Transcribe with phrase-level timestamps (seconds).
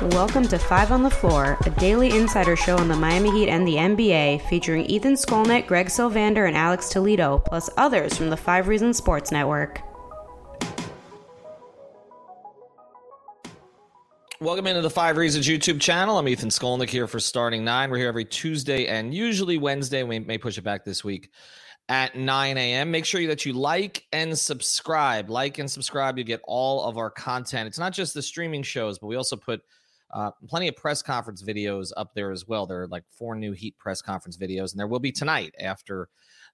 [0.00, 3.64] Welcome to Five on the Floor, a daily insider show on the Miami Heat and
[3.64, 8.66] the NBA, featuring Ethan Skolnick, Greg Sylvander, and Alex Toledo, plus others from the Five
[8.66, 9.82] Reasons Sports Network.
[14.40, 16.18] Welcome into the Five Reasons YouTube channel.
[16.18, 17.88] I'm Ethan Skolnick here for Starting Nine.
[17.88, 20.02] We're here every Tuesday and usually Wednesday.
[20.02, 21.30] We may push it back this week
[21.88, 22.90] at 9 a.m.
[22.90, 25.30] Make sure that you like and subscribe.
[25.30, 26.18] Like and subscribe.
[26.18, 27.68] You get all of our content.
[27.68, 29.62] It's not just the streaming shows, but we also put
[30.14, 32.66] uh, plenty of press conference videos up there as well.
[32.66, 36.08] There are like four new Heat press conference videos, and there will be tonight after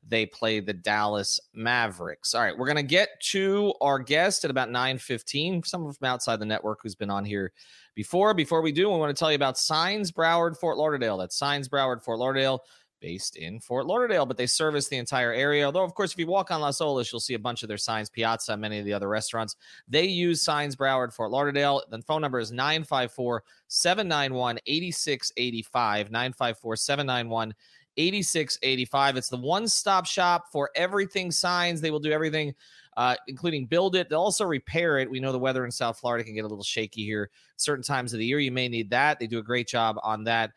[0.08, 2.34] they play the Dallas Mavericks.
[2.34, 5.62] All right, we're gonna get to our guest at about 9:15.
[5.62, 7.53] Someone from outside the network who's been on here
[7.94, 8.33] before.
[8.33, 11.19] Before we do, we want to tell you about Signs Broward Fort Lauderdale.
[11.19, 12.62] That's Signs Broward Fort Lauderdale
[13.01, 15.65] based in Fort Lauderdale, but they service the entire area.
[15.65, 17.79] Although, of course, if you walk on Las Olas, you'll see a bunch of their
[17.79, 19.56] signs, Piazza, many of the other restaurants.
[19.89, 21.83] They use signs Broward, Fort Lauderdale.
[21.91, 26.11] The phone number is 954 791 8685.
[26.11, 27.55] 954 791
[27.97, 29.17] 8685.
[29.17, 31.81] It's the one stop shop for everything signs.
[31.81, 32.55] They will do everything.
[32.97, 34.10] Uh, including build it.
[34.10, 35.10] They'll also repair it.
[35.10, 37.31] We know the weather in South Florida can get a little shaky here.
[37.56, 39.19] Certain times of the year, you may need that.
[39.19, 40.50] They do a great job on that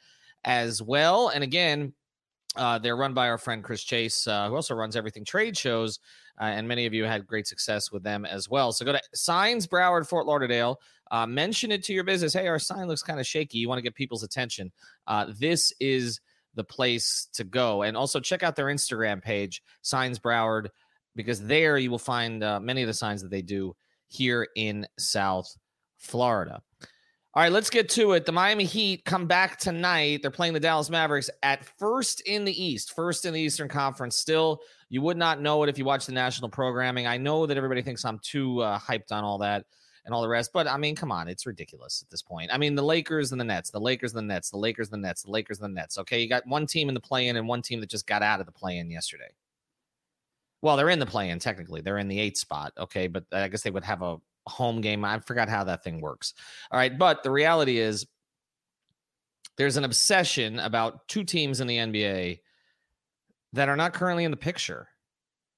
[0.44, 1.30] as well.
[1.30, 1.94] And again,
[2.56, 6.00] uh, they're run by our friend Chris Chase, uh, who also runs everything trade shows.
[6.40, 8.72] Uh, and many of you had great success with them as well.
[8.72, 10.80] So go to Signs Broward, Fort Lauderdale.
[11.12, 12.34] Uh, mention it to your business.
[12.34, 13.60] Hey, our sign looks kind of shaky.
[13.60, 14.72] You want to get people's attention.
[15.06, 16.20] Uh, this is
[16.56, 17.84] the place to go.
[17.84, 20.70] And also check out their Instagram page, Signs Broward,
[21.16, 23.76] because there you will find uh, many of the signs that they do
[24.08, 25.56] here in South
[25.98, 26.62] Florida.
[27.36, 28.28] All right, let's get to it.
[28.28, 30.22] The Miami Heat come back tonight.
[30.22, 34.16] They're playing the Dallas Mavericks at first in the East, first in the Eastern Conference.
[34.16, 37.08] Still, you would not know it if you watch the national programming.
[37.08, 39.66] I know that everybody thinks I'm too uh, hyped on all that
[40.06, 42.52] and all the rest, but I mean, come on, it's ridiculous at this point.
[42.54, 45.04] I mean, the Lakers and the Nets, the Lakers and the Nets, the Lakers and
[45.04, 45.98] the Nets, the Lakers and the Nets.
[45.98, 48.42] Okay, you got one team in the play-in and one team that just got out
[48.42, 49.30] of the play-in yesterday.
[50.62, 51.82] Well, they're in the play-in technically.
[51.82, 52.74] They're in the eighth spot.
[52.78, 54.18] Okay, but I guess they would have a
[54.48, 55.06] home game.
[55.06, 56.34] I forgot how that thing works.
[56.72, 56.98] All right.
[56.98, 58.06] But the reality is
[59.58, 62.40] there's an obsession about two teams in the NBA
[63.54, 64.88] that are not currently in the picture,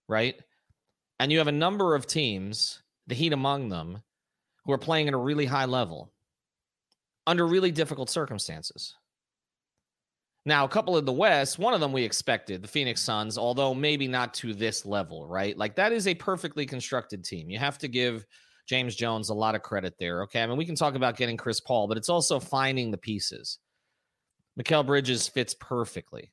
[0.08, 0.36] right?
[1.20, 4.02] And you have a number of teams, the Heat among them,
[4.66, 6.12] who are playing at a really high level
[7.26, 8.96] under really difficult circumstances.
[10.48, 13.74] Now, a couple of the West, one of them we expected, the Phoenix Suns, although
[13.74, 15.58] maybe not to this level, right?
[15.58, 17.50] Like that is a perfectly constructed team.
[17.50, 18.26] You have to give
[18.68, 20.24] James Jones a lot of credit there.
[20.24, 20.42] Okay.
[20.42, 23.60] I mean, we can talk about getting Chris Paul, but it's also finding the pieces.
[24.60, 26.32] Mikal Bridges fits perfectly.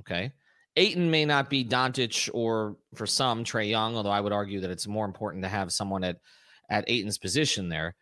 [0.00, 0.32] Okay.
[0.76, 4.70] Ayton may not be Doncic or for some Trae Young, although I would argue that
[4.70, 6.16] it's more important to have someone at
[6.70, 7.94] at Ayton's position there.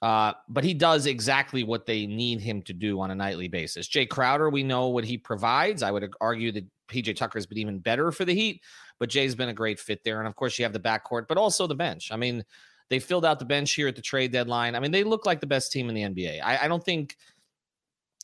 [0.00, 3.88] Uh, but he does exactly what they need him to do on a nightly basis.
[3.88, 5.82] Jay Crowder, we know what he provides.
[5.82, 8.62] I would argue that PJ Tucker's been even better for the Heat,
[8.98, 10.20] but Jay's been a great fit there.
[10.20, 12.10] And of course, you have the backcourt, but also the bench.
[12.12, 12.44] I mean,
[12.90, 14.74] they filled out the bench here at the trade deadline.
[14.74, 16.40] I mean, they look like the best team in the NBA.
[16.42, 17.16] I, I don't think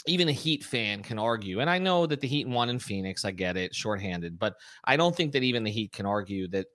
[0.06, 1.60] even a Heat fan can argue.
[1.60, 3.24] And I know that the Heat won in Phoenix.
[3.24, 6.66] I get it, shorthanded, but I don't think that even the Heat can argue that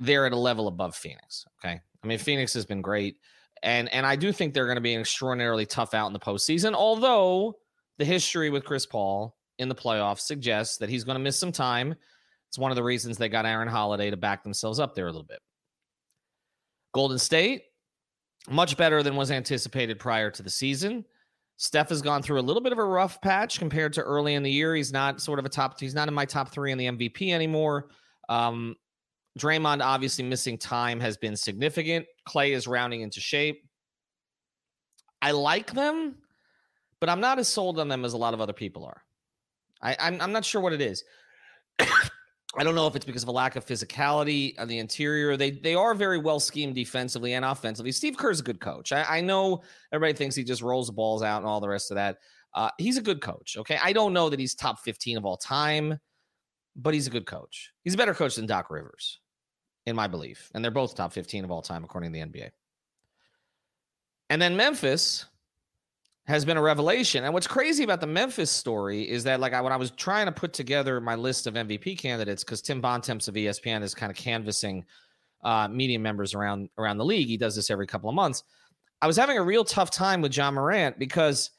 [0.00, 1.44] they're at a level above Phoenix.
[1.58, 1.80] Okay.
[2.02, 3.16] I mean, Phoenix has been great.
[3.62, 6.18] And and I do think they're going to be an extraordinarily tough out in the
[6.18, 7.56] postseason, although
[7.98, 11.52] the history with Chris Paul in the playoffs suggests that he's going to miss some
[11.52, 11.94] time.
[12.48, 15.10] It's one of the reasons they got Aaron Holiday to back themselves up there a
[15.10, 15.40] little bit.
[16.96, 17.64] Golden State,
[18.48, 21.04] much better than was anticipated prior to the season.
[21.58, 24.42] Steph has gone through a little bit of a rough patch compared to early in
[24.42, 24.74] the year.
[24.74, 27.34] He's not sort of a top, he's not in my top three in the MVP
[27.34, 27.90] anymore.
[28.30, 28.76] Um,
[29.38, 32.06] Draymond obviously missing time has been significant.
[32.24, 33.62] Clay is rounding into shape.
[35.20, 36.16] I like them,
[36.98, 39.02] but I'm not as sold on them as a lot of other people are.
[39.82, 41.04] I, I'm, I'm not sure what it is.
[42.58, 45.36] I don't know if it's because of a lack of physicality on the interior.
[45.36, 47.92] They they are very well schemed defensively and offensively.
[47.92, 48.92] Steve Kerr's a good coach.
[48.92, 49.62] I, I know
[49.92, 52.18] everybody thinks he just rolls the balls out and all the rest of that.
[52.54, 53.56] Uh, he's a good coach.
[53.58, 55.98] Okay, I don't know that he's top 15 of all time,
[56.74, 57.72] but he's a good coach.
[57.82, 59.20] He's a better coach than Doc Rivers,
[59.84, 62.50] in my belief, and they're both top 15 of all time according to the NBA.
[64.30, 65.26] And then Memphis
[66.26, 67.24] has been a revelation.
[67.24, 70.26] And what's crazy about the Memphis story is that, like, I, when I was trying
[70.26, 74.10] to put together my list of MVP candidates, because Tim Bontemps of ESPN is kind
[74.10, 74.84] of canvassing
[75.44, 77.28] uh, media members around around the league.
[77.28, 78.42] He does this every couple of months.
[79.00, 81.50] I was having a real tough time with Ja Morant because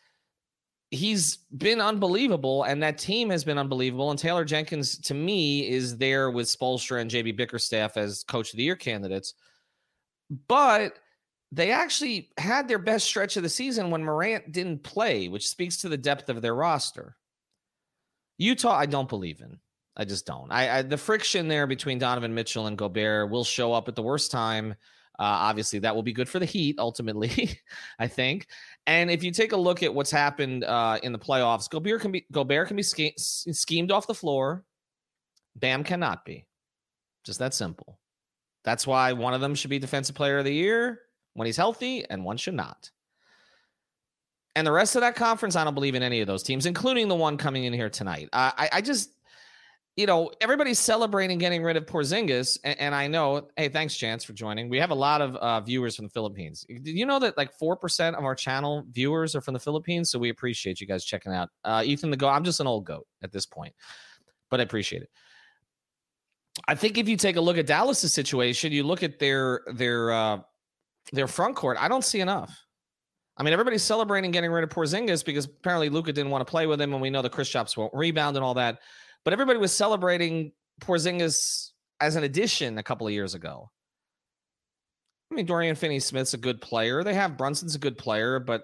[0.92, 4.10] he's been unbelievable, and that team has been unbelievable.
[4.12, 8.58] And Taylor Jenkins, to me, is there with Spoelstra and JB Bickerstaff as Coach of
[8.58, 9.34] the Year candidates.
[10.48, 10.98] But
[11.52, 15.78] they actually had their best stretch of the season when Morant didn't play, which speaks
[15.78, 17.16] to the depth of their roster.
[18.38, 19.60] Utah, I don't believe in.
[19.96, 20.52] I just don't.
[20.52, 24.04] I, I the friction there between Donovan Mitchell and Gobert will show up at the
[24.04, 24.76] worst time.
[25.20, 27.60] Uh, obviously, that will be good for the Heat ultimately,
[28.00, 28.48] I think.
[28.86, 32.12] And if you take a look at what's happened uh, in the playoffs, Gobert can
[32.12, 34.64] be Gobert can be schemed off the floor.
[35.56, 36.46] Bam cannot be.
[37.24, 38.00] Just that simple.
[38.64, 41.00] That's why one of them should be Defensive Player of the Year
[41.38, 42.90] when he's healthy, and one should not.
[44.56, 47.08] And the rest of that conference, I don't believe in any of those teams, including
[47.08, 48.28] the one coming in here tonight.
[48.34, 49.12] I, I just,
[49.96, 53.50] you know, everybody's celebrating getting rid of Porzingis, and, and, I know.
[53.56, 54.68] Hey, thanks, Chance, for joining.
[54.68, 56.66] We have a lot of uh, viewers from the Philippines.
[56.68, 60.10] Did you know that like four percent of our channel viewers are from the Philippines?
[60.10, 61.50] So we appreciate you guys checking out.
[61.64, 62.30] Uh, Ethan the goat.
[62.30, 63.76] I'm just an old goat at this point,
[64.50, 65.10] but I appreciate it.
[66.68, 70.12] I think if you take a look at Dallas's situation, you look at their their
[70.12, 70.40] uh,
[71.12, 72.56] their front court, I don't see enough.
[73.38, 76.66] I mean, everybody's celebrating getting rid of Porzingis because apparently Luka didn't want to play
[76.66, 78.80] with him, and we know the Chris Kristaps won't rebound and all that.
[79.24, 81.70] But everybody was celebrating Porzingis
[82.00, 83.70] as an addition a couple of years ago.
[85.32, 87.04] I mean, Dorian Finney-Smith's a good player.
[87.04, 88.64] They have Brunson's a good player, but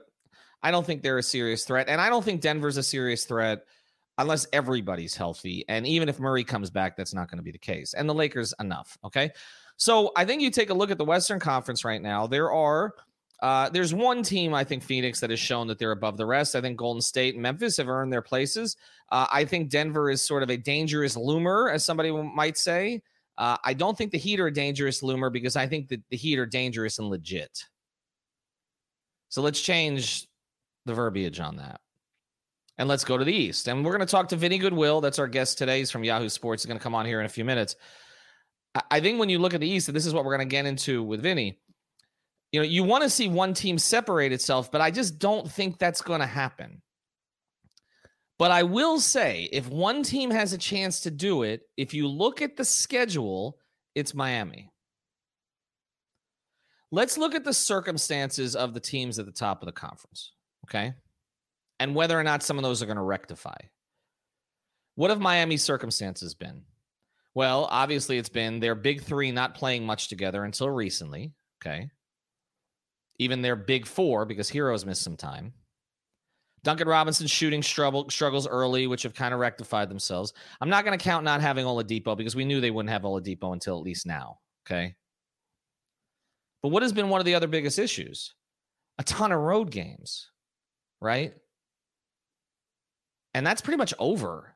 [0.63, 3.59] I don't think they're a serious threat, and I don't think Denver's a serious threat
[4.17, 5.65] unless everybody's healthy.
[5.67, 7.93] And even if Murray comes back, that's not going to be the case.
[7.93, 8.97] And the Lakers enough.
[9.03, 9.31] Okay.
[9.77, 12.27] So I think you take a look at the Western Conference right now.
[12.27, 12.93] There are
[13.41, 16.55] uh, there's one team I think Phoenix that has shown that they're above the rest.
[16.55, 18.77] I think Golden State and Memphis have earned their places.
[19.11, 23.01] Uh, I think Denver is sort of a dangerous loomer, as somebody might say.
[23.37, 26.15] Uh, I don't think the Heat are a dangerous loomer because I think that the
[26.15, 27.65] Heat are dangerous and legit.
[29.27, 30.25] So let's change
[30.85, 31.81] the verbiage on that.
[32.77, 33.67] And let's go to the East.
[33.67, 35.01] And we're going to talk to Vinny Goodwill.
[35.01, 35.79] That's our guest today.
[35.79, 36.63] He's from Yahoo Sports.
[36.63, 37.75] He's going to come on here in a few minutes.
[38.89, 40.51] I think when you look at the East, and this is what we're going to
[40.51, 41.59] get into with Vinny,
[42.51, 45.77] you know, you want to see one team separate itself, but I just don't think
[45.77, 46.81] that's going to happen.
[48.39, 52.07] But I will say, if one team has a chance to do it, if you
[52.07, 53.57] look at the schedule,
[53.95, 54.71] it's Miami.
[56.91, 60.31] Let's look at the circumstances of the teams at the top of the conference,
[60.65, 60.93] okay?
[61.79, 63.57] And whether or not some of those are going to rectify.
[64.95, 66.63] What have Miami's circumstances been?
[67.35, 71.33] Well, obviously, it's been their big three not playing much together until recently.
[71.61, 71.89] Okay.
[73.19, 75.53] Even their big four, because Herro's missed some time.
[76.63, 80.33] Duncan Robinson shooting struggle, struggles early, which have kind of rectified themselves.
[80.61, 83.51] I'm not going to count not having Oladipo because we knew they wouldn't have Oladipo
[83.51, 84.39] until at least now.
[84.65, 84.95] Okay.
[86.61, 88.33] But what has been one of the other biggest issues?
[88.97, 90.29] A ton of road games,
[91.01, 91.33] right?
[93.33, 94.52] And that's pretty much over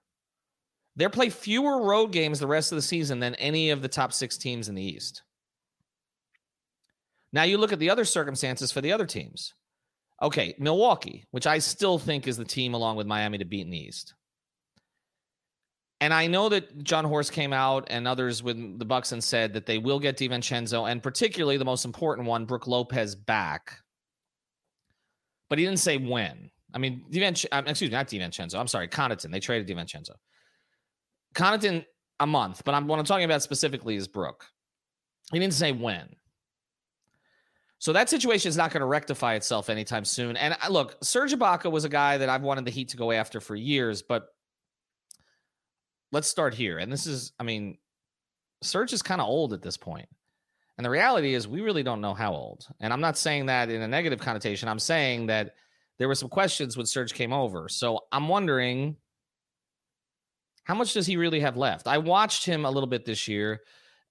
[0.98, 4.12] they play fewer road games the rest of the season than any of the top
[4.12, 5.22] six teams in the East.
[7.32, 9.54] Now you look at the other circumstances for the other teams.
[10.22, 13.70] Okay, Milwaukee, which I still think is the team along with Miami to beat in
[13.70, 14.16] the East.
[16.02, 19.54] And I know that Jon Horst came out and others with the Bucks and said
[19.54, 23.78] that they will get DiVincenzo and particularly the most important one, Brook Lopez back.
[25.50, 26.50] But he didn't say when.
[26.74, 28.60] I mean, DiVincenzo, um, excuse me, not DiVincenzo.
[28.60, 29.32] I'm sorry, Connaughton.
[29.32, 30.12] They traded DiVincenzo.
[31.38, 31.86] Connaughton
[32.20, 34.46] a month, but I'm what I'm talking about specifically is Brook.
[35.32, 36.16] He didn't say when.
[37.80, 40.36] So that situation is not going to rectify itself anytime soon.
[40.36, 43.12] And uh, look, Serge Ibaka was a guy that I've wanted the Heat to go
[43.12, 44.30] after for years, but
[46.12, 46.80] let's start here.
[46.80, 47.78] And this is, I mean,
[48.64, 50.10] Serge is kind of old at this point.
[50.78, 52.68] And the reality is, we really don't know how old.
[52.80, 54.70] And I'm not saying that in a negative connotation.
[54.70, 55.54] I'm saying that
[56.00, 57.70] there were some questions when Serge came over.
[57.70, 58.96] So I'm wondering
[60.68, 61.88] how much does he really have left?
[61.88, 63.62] I watched him a little bit this year,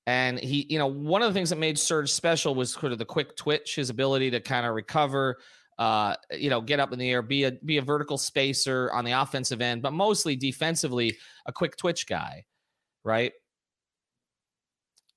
[0.07, 2.99] and he, you know, one of the things that made Serge special was sort of
[2.99, 5.37] the quick twitch, his ability to kind of recover.
[5.79, 9.05] uh, you know, get up in the air, be a be a vertical spacer on
[9.05, 12.45] the offensive end, but mostly defensively, a quick twitch guy,
[13.05, 13.33] right?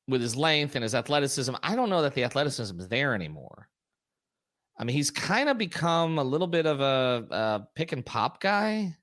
[0.08, 3.70] With his length and his athleticism, I don't know that the athleticism is there anymore.
[4.78, 8.42] I mean, he's kind of become a little bit of a, a pick and pop
[8.42, 8.96] guy.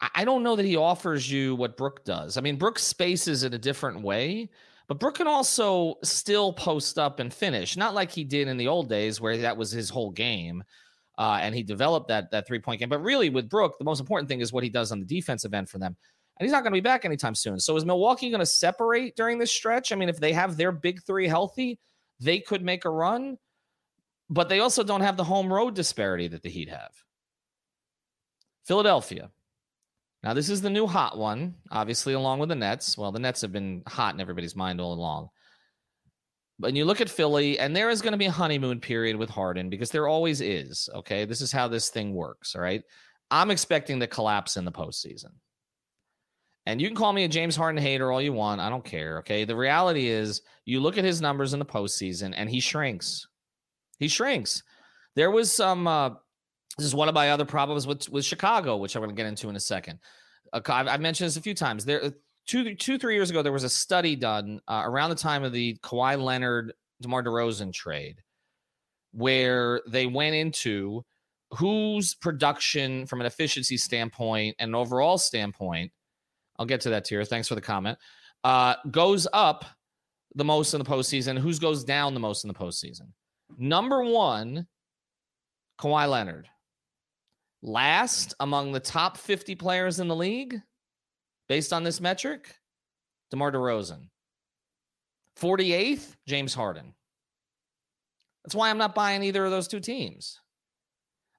[0.00, 2.36] I don't know that he offers you what Brook does.
[2.36, 4.48] I mean, Brook spaces in a different way,
[4.86, 8.68] but Brook can also still post up and finish, not like he did in the
[8.68, 10.62] old days where that was his whole game.
[11.18, 12.88] Uh, and he developed that that three point game.
[12.88, 15.52] But really, with Brook, the most important thing is what he does on the defensive
[15.52, 15.96] end for them.
[16.38, 17.58] And he's not going to be back anytime soon.
[17.58, 19.90] So is Milwaukee going to separate during this stretch?
[19.90, 21.80] I mean, if they have their big three healthy,
[22.20, 23.36] they could make a run,
[24.30, 26.92] but they also don't have the home road disparity that the Heat have.
[28.64, 29.30] Philadelphia.
[30.22, 32.98] Now, this is the new hot one, obviously, along with the Nets.
[32.98, 35.28] Well, the Nets have been hot in everybody's mind all along.
[36.58, 39.30] But you look at Philly, and there is going to be a honeymoon period with
[39.30, 40.88] Harden because there always is.
[40.92, 41.24] Okay.
[41.24, 42.56] This is how this thing works.
[42.56, 42.82] All right.
[43.30, 45.32] I'm expecting the collapse in the postseason.
[46.66, 48.60] And you can call me a James Harden hater all you want.
[48.60, 49.18] I don't care.
[49.20, 49.44] Okay.
[49.44, 53.28] The reality is, you look at his numbers in the postseason and he shrinks.
[53.98, 54.64] He shrinks.
[55.14, 56.10] There was some uh,
[56.76, 59.26] this is one of my other problems with with Chicago, which I'm going to get
[59.26, 59.98] into in a second.
[60.52, 61.84] I've, I've, mentioned this a few times.
[61.84, 62.10] There, uh,
[62.46, 65.52] two, two, three years ago, there was a study done uh, around the time of
[65.52, 66.72] the Kawhi Leonard,
[67.02, 68.22] DeMar DeRozan trade,
[69.12, 71.04] where they went into
[71.52, 75.92] whose production, from an efficiency standpoint and an overall standpoint,
[76.58, 77.24] I'll get to that tier.
[77.24, 77.98] Thanks for the comment.
[78.44, 79.64] Uh, goes up
[80.34, 81.38] the most in the postseason.
[81.38, 83.08] Whose goes down the most in the postseason?
[83.56, 84.66] Number one,
[85.80, 86.48] Kawhi Leonard.
[87.62, 90.60] Last among the top 50 players in the league,
[91.48, 92.54] based on this metric,
[93.30, 94.08] DeMar DeRozan.
[95.40, 96.94] 48th, James Harden.
[98.44, 100.40] That's why I'm not buying either of those two teams.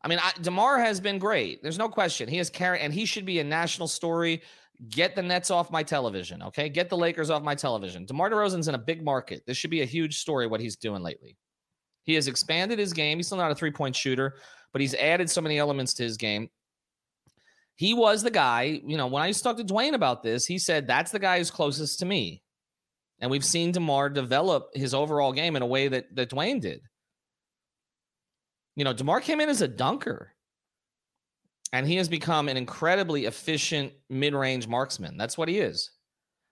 [0.04, 1.62] I mean, I, DeMar has been great.
[1.62, 2.30] There's no question.
[2.30, 4.42] He has carried, and he should be a national story.
[4.88, 6.70] Get the Nets off my television, okay?
[6.70, 8.06] Get the Lakers off my television.
[8.06, 9.44] DeMar DeRozan's in a big market.
[9.46, 11.38] This should be a huge story, what he's doing lately.
[12.04, 13.18] He has expanded his game.
[13.18, 14.36] He's still not a three point shooter,
[14.72, 16.50] but he's added so many elements to his game.
[17.76, 20.46] He was the guy, you know, when I used to talk to Dwayne about this,
[20.46, 22.44] he said, that's the guy who's closest to me.
[23.22, 26.82] And we've seen DeMar develop his overall game in a way that, that Dwayne did.
[28.76, 30.34] You know, DeMar came in as a dunker,
[31.72, 35.18] and he has become an incredibly efficient mid range marksman.
[35.18, 35.92] That's what he is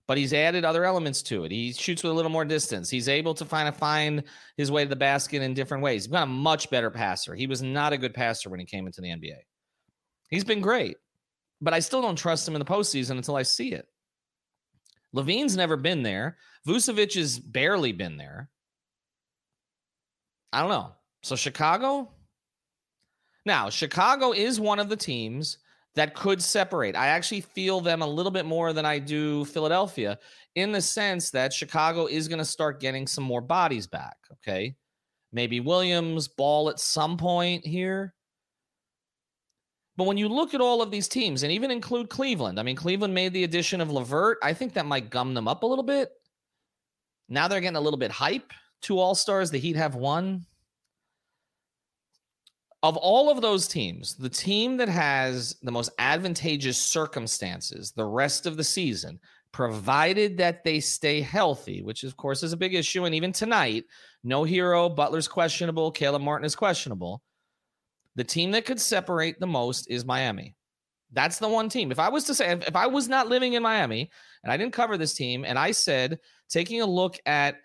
[0.08, 1.52] but he's added other elements to it.
[1.52, 2.90] He shoots with a little more distance.
[2.90, 4.24] He's able to find find
[4.56, 6.04] his way to the basket in different ways.
[6.04, 7.36] He's been a much better passer.
[7.36, 9.38] He was not a good passer when he came into the NBA.
[10.30, 10.98] He's been great,
[11.62, 13.86] but I still don't trust him in the postseason until I see it.
[15.14, 16.38] LaVine's never been there.
[16.66, 18.50] Vucevic has barely been there.
[20.54, 20.94] I don't know.
[21.24, 22.12] So Chicago.
[23.46, 25.58] Now Chicago is one of the teams
[25.98, 26.96] that could separate.
[26.96, 30.20] I actually feel them a little bit more than I do Philadelphia
[30.54, 34.16] in the sense that Chicago is going to start getting some more bodies back.
[34.34, 34.76] Okay.
[35.34, 38.14] Maybe Williams, Ball at some point here.
[39.98, 42.76] But when you look at all of these teams and even include Cleveland, I mean,
[42.76, 44.38] Cleveland made the addition of LeVert.
[44.44, 46.12] I think that might gum them up a little bit.
[47.28, 48.54] Now they're getting a little bit hype.
[48.84, 50.46] Two All Stars, the Heat have one
[52.88, 58.46] of all of those teams, the team that has the most advantageous circumstances the rest
[58.46, 59.20] of the season,
[59.52, 63.04] provided that they stay healthy, which of course is a big issue.
[63.04, 63.84] And even tonight,
[64.24, 67.22] no Herro, Butler's questionable, Caleb Martin is questionable.
[68.16, 70.56] The team that could separate the most is Miami.
[71.12, 71.92] That's the one team.
[71.92, 74.10] If I was to say, if I was not living in Miami
[74.44, 77.58] and I didn't cover this team, and I said, taking a look at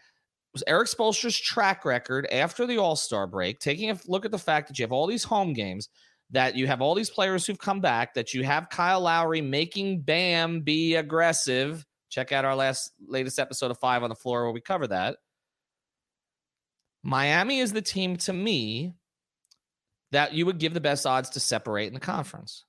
[0.52, 4.38] was Erik Spoelstra's track record after the All Star break, taking a look at the
[4.38, 5.88] fact that you have all these home games,
[6.30, 10.02] that you have all these players who've come back, that you have Kyle Lowry making
[10.02, 11.84] Bam be aggressive.
[12.10, 15.16] Check out our last latest episode of Five on the Floor where we cover that.
[17.02, 18.94] Miami is the team to me
[20.12, 22.64] that you would give the best odds to separate in the conference.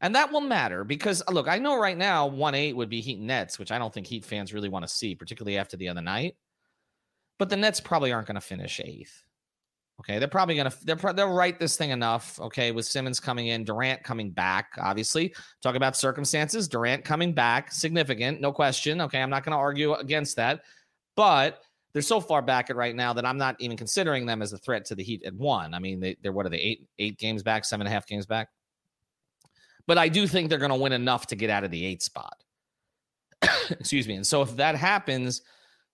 [0.00, 3.00] And that will matter because uh, look, I know right now 1 8 would be
[3.00, 5.88] Heat Nets, which I don't think Heat fans really want to see, particularly after the
[5.88, 6.36] other night.
[7.42, 9.24] But the Nets probably aren't going to finish eighth.
[9.98, 12.38] Okay, they're probably going to they're they'll write this thing enough.
[12.38, 14.68] Okay, with Simmons coming in, Durant coming back.
[14.80, 16.68] Obviously, talk about circumstances.
[16.68, 19.00] Durant coming back, significant, no question.
[19.00, 20.60] Okay, I'm not going to argue against that,
[21.16, 24.52] but they're so far back at right now that I'm not even considering them as
[24.52, 25.74] a threat to the Heat at one.
[25.74, 28.06] I mean, they, they're what are they eight eight games back, seven and a half
[28.06, 28.50] games back.
[29.88, 32.04] But I do think they're going to win enough to get out of the eight
[32.04, 32.40] spot.
[33.70, 34.14] Excuse me.
[34.14, 35.42] And so if that happens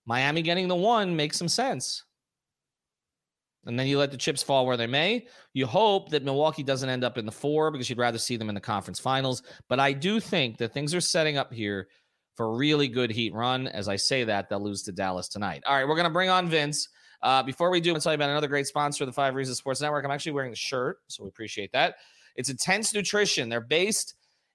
[0.09, 2.03] Miami getting the one makes some sense.
[3.67, 5.27] And then you let the chips fall where they may.
[5.53, 8.49] You hope that Milwaukee doesn't end up in the four because you'd rather see them
[8.49, 9.43] in the conference finals.
[9.69, 11.89] But I do think that things are setting up here
[12.37, 13.69] for a really good Heat run.
[13.69, 15.63] As I say that, they'll lose to Dallas tonight.
[15.67, 16.89] All right, we're going to bring on Vince.
[17.23, 19.59] Uh, before we do, I'm tell you about another great sponsor of the Five Reasons
[19.59, 20.07] Sports Network.
[20.07, 21.97] I'm actually wearing the shirt, so we appreciate that.
[22.35, 23.51] It's Intense Nutrition.
[23.51, 24.15] They're based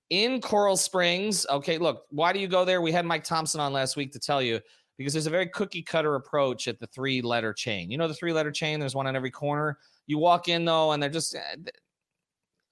[0.10, 1.46] in Coral Springs.
[1.48, 2.82] Okay, look, why do you go there?
[2.82, 4.60] We had Mike Thompson on last week to tell you
[4.98, 7.90] because there's a very cookie cutter approach at the three letter chain.
[7.90, 9.78] You know, the three letter chain, there's one on every corner.
[10.08, 11.40] You walk in though, and they're just eh,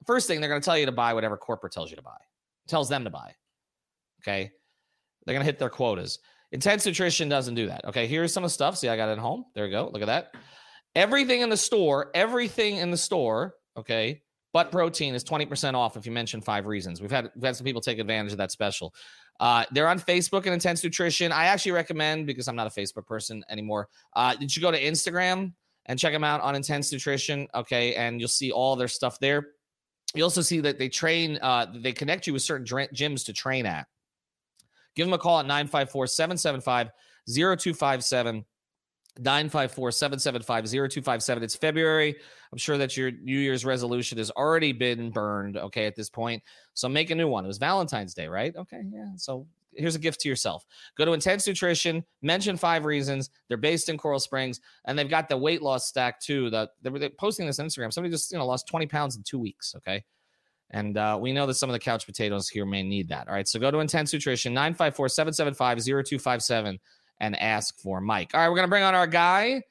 [0.06, 2.18] first thing they're going to tell you to buy whatever corporate tells you to buy,
[2.68, 3.34] tells them to buy.
[4.22, 4.52] Okay.
[5.26, 6.20] They're going to hit their quotas.
[6.52, 7.86] Intense nutrition doesn't do that.
[7.86, 8.08] Okay.
[8.08, 8.78] Here's some of the stuff.
[8.78, 9.46] See, I got it at home.
[9.56, 9.90] There you go.
[9.92, 10.36] Look at that.
[10.96, 14.22] Everything in the store, everything in the store, okay,
[14.54, 17.02] but protein is 20% off if you mention five reasons.
[17.02, 18.94] We've had we've had some people take advantage of that special.
[19.42, 21.32] Uh, they're on Facebook and Intense Nutrition.
[21.32, 23.90] I actually recommend because I'm not a Facebook person anymore.
[24.16, 25.54] Uh, you go to Instagram
[25.88, 27.48] and check them out on Intense Nutrition?
[27.56, 29.48] Okay, and you'll see all their stuff there.
[30.14, 33.66] You also see that they train, uh, they connect you with certain gyms to train
[33.66, 33.88] at.
[34.96, 36.90] Give them a call at 954 775
[37.28, 38.46] 0257.
[39.20, 41.44] 954 775 0257.
[41.44, 42.16] It's February.
[42.52, 46.44] I'm sure that your New Year's resolution has already been burned, okay, at this point.
[46.74, 47.44] So make a new one.
[47.44, 48.56] It was Valentine's Day, right?
[48.56, 49.12] Okay, yeah.
[49.18, 50.66] So here's a gift to yourself.
[50.98, 53.30] Go to Intense Nutrition, mention five reasons.
[53.48, 56.50] They're based in Coral Springs, and they've got the weight loss stack too.
[56.50, 57.92] The, they're posting this on Instagram.
[57.94, 60.04] Somebody just you know lost 20 pounds in two weeks, okay?
[60.72, 63.28] And uh, we know that some of the couch potatoes here may need that.
[63.28, 63.48] All right.
[63.48, 66.80] So go to Intense Nutrition, 954 775 0257
[67.22, 68.32] and ask for Mike.
[68.34, 69.62] All right, we're gonna bring on our guy.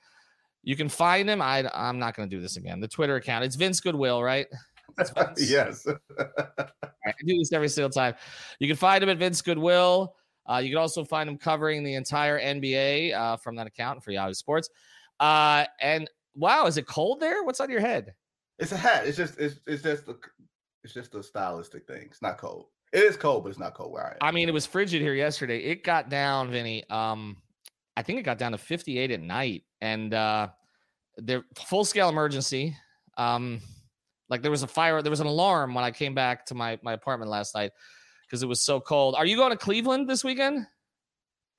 [0.62, 1.42] You can find him.
[1.42, 2.80] I I'm not gonna do this again.
[2.80, 3.45] The Twitter account.
[3.45, 4.47] It's Vince Goodwill, right?
[4.97, 5.12] Vince.
[5.50, 5.87] yes.
[6.19, 8.14] I do this every single time.
[8.61, 10.14] You can find him at Vince Goodwill.
[10.49, 14.11] Uh, you can also find him covering the entire NBA uh, from that account for
[14.11, 14.71] Yahoo Sports.
[15.19, 17.45] Uh, and wow, is it cold there?
[17.45, 18.14] What's on your head?
[18.59, 19.07] It's a hat.
[19.07, 20.14] It's just it's it's just a
[20.85, 22.07] it's just a stylistic thing.
[22.11, 22.66] It's not cold.
[22.92, 24.16] It is cold, but it's not cold where I am.
[24.21, 25.59] I mean, it was frigid here yesterday.
[25.59, 26.88] It got down, Vinny.
[26.90, 27.37] Um,
[27.96, 30.48] I think it got down to 58 at night, and uh,
[31.16, 32.76] there full scale emergency.
[33.16, 33.61] Um,
[34.29, 36.79] like there was a fire, there was an alarm when I came back to my
[36.83, 37.72] my apartment last night
[38.26, 39.14] because it was so cold.
[39.16, 40.66] Are you going to Cleveland this weekend?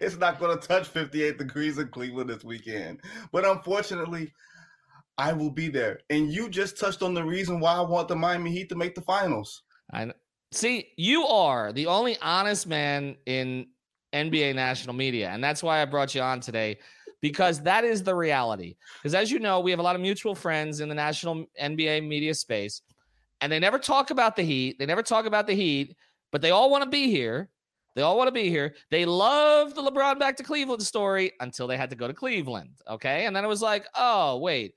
[0.00, 3.00] it's not going to touch 58 degrees in Cleveland this weekend,
[3.32, 4.32] but unfortunately,
[5.16, 6.00] I will be there.
[6.10, 8.94] And you just touched on the reason why I want the Miami Heat to make
[8.94, 9.62] the finals.
[9.92, 10.12] I
[10.52, 13.68] see you are the only honest man in
[14.12, 16.78] NBA national media, and that's why I brought you on today
[17.20, 18.76] because that is the reality.
[18.98, 22.06] Because as you know, we have a lot of mutual friends in the national NBA
[22.06, 22.82] media space,
[23.40, 24.78] and they never talk about the Heat.
[24.78, 25.96] They never talk about the Heat,
[26.32, 27.48] but they all want to be here.
[27.96, 28.74] They all want to be here.
[28.90, 32.70] They love the LeBron back to Cleveland story until they had to go to Cleveland.
[32.88, 33.26] Okay.
[33.26, 34.74] And then it was like, oh, wait,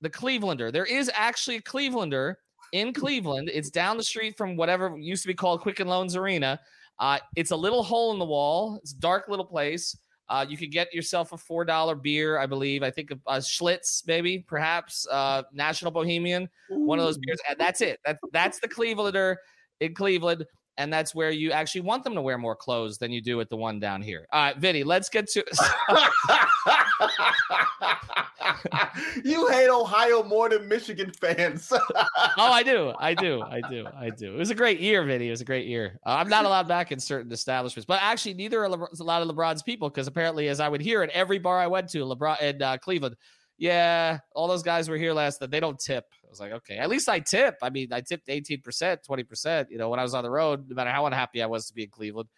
[0.00, 0.70] the Clevelander.
[0.70, 2.34] There is actually a Clevelander
[2.72, 3.50] in Cleveland.
[3.52, 6.60] It's down the street from whatever used to be called Quicken Loans Arena.
[7.00, 8.78] Uh, it's a little hole in the wall.
[8.82, 9.96] It's a dark little place.
[10.28, 12.84] Uh, you could get yourself a four dollar beer, I believe.
[12.84, 16.80] I think a, a Schlitz, maybe, perhaps uh, National Bohemian, Ooh.
[16.84, 17.40] one of those beers.
[17.48, 17.98] And that's it.
[18.04, 19.36] That's that's the Clevelander
[19.80, 20.44] in Cleveland
[20.80, 23.50] and that's where you actually want them to wear more clothes than you do at
[23.50, 24.26] the one down here.
[24.32, 25.44] All right, Vinny, let's get to.
[29.24, 31.70] you hate Ohio more than Michigan fans.
[31.82, 32.06] oh,
[32.38, 34.34] I do, I do, I do, I do.
[34.34, 35.28] It was a great year, Vinny.
[35.28, 36.00] It was a great year.
[36.06, 39.20] Uh, I'm not allowed back in certain establishments, but actually, neither are Le- a lot
[39.20, 41.98] of LeBron's people because apparently, as I would hear at every bar I went to,
[41.98, 43.16] LeBron in uh, Cleveland
[43.60, 45.50] yeah, all those guys were here last night.
[45.50, 46.06] They don't tip.
[46.24, 47.56] I was like, okay, at least I tip.
[47.62, 48.62] I mean, I tipped 18%,
[49.06, 51.66] 20%, you know, when I was on the road, no matter how unhappy I was
[51.66, 52.30] to be in Cleveland.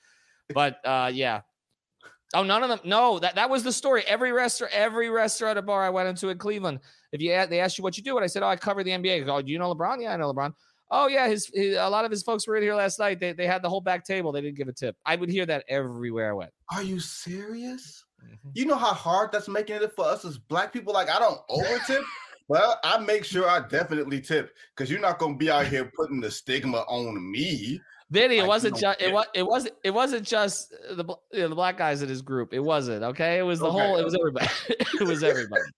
[0.52, 1.42] But uh, yeah.
[2.34, 2.80] Oh, none of them.
[2.84, 4.02] No, that, that was the story.
[4.08, 6.80] Every restaurant, every restaurant or bar I went into in Cleveland,
[7.12, 8.90] if you they asked you what you do, and I said, oh, I cover the
[8.90, 9.24] NBA.
[9.24, 10.02] Go, oh, do you know LeBron?
[10.02, 10.52] Yeah, I know LeBron.
[10.90, 13.20] Oh yeah, his, his, a lot of his folks were in here last night.
[13.20, 14.32] They they had the whole back table.
[14.32, 14.96] They didn't give a tip.
[15.06, 16.50] I would hear that everywhere I went.
[16.70, 18.04] Are you serious?
[18.24, 18.50] Mm-hmm.
[18.54, 20.92] You know how hard that's making it for us as black people.
[20.92, 22.02] Like I don't over tip.
[22.48, 26.20] well, I make sure I definitely tip because you're not gonna be out here putting
[26.20, 27.80] the stigma on me.
[28.12, 31.54] Vinny, it wasn't just it was it wasn't it wasn't just the you know, the
[31.54, 32.52] black guys in his group.
[32.52, 33.38] It wasn't okay.
[33.38, 33.86] It was the okay.
[33.86, 33.96] whole.
[33.96, 34.48] It was everybody.
[34.68, 35.62] it was everybody.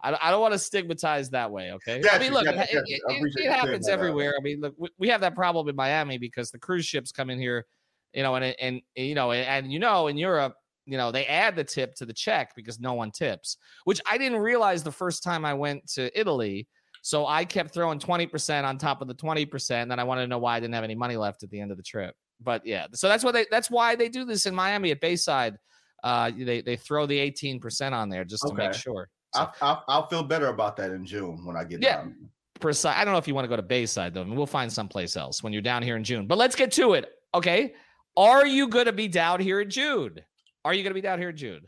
[0.00, 1.72] I, I don't want to stigmatize that way.
[1.72, 2.00] Okay.
[2.08, 4.34] I mean, look, it, it, it, it happens everywhere.
[4.38, 7.30] I mean, look, we, we have that problem in Miami because the cruise ships come
[7.30, 7.66] in here,
[8.14, 10.54] you know, and and, and you know, and, and you know, in Europe,
[10.88, 14.16] you know, they add the tip to the check because no one tips, which I
[14.16, 16.66] didn't realize the first time I went to Italy.
[17.02, 19.70] So I kept throwing 20% on top of the 20%.
[19.70, 21.60] And then I wanted to know why I didn't have any money left at the
[21.60, 22.14] end of the trip.
[22.40, 25.56] But yeah, so that's why they that's why they do this in Miami at Bayside
[26.04, 28.68] uh, they they throw the eighteen percent on there just to Okay.
[28.68, 29.08] make sure.
[29.34, 31.96] So, I'll, I'll, I'll feel better about that in June when I get Yeah.
[31.96, 32.30] down.
[32.60, 32.96] precise.
[32.96, 34.22] I don't know if you want to go to Bayside though.
[34.22, 36.26] I mean, we'll find someplace else when you're down here in June.
[36.26, 37.10] But let's get to it.
[37.34, 37.74] Okay,
[38.16, 40.20] are you going to be down here in June?
[40.68, 41.62] Are you going to be down here in June?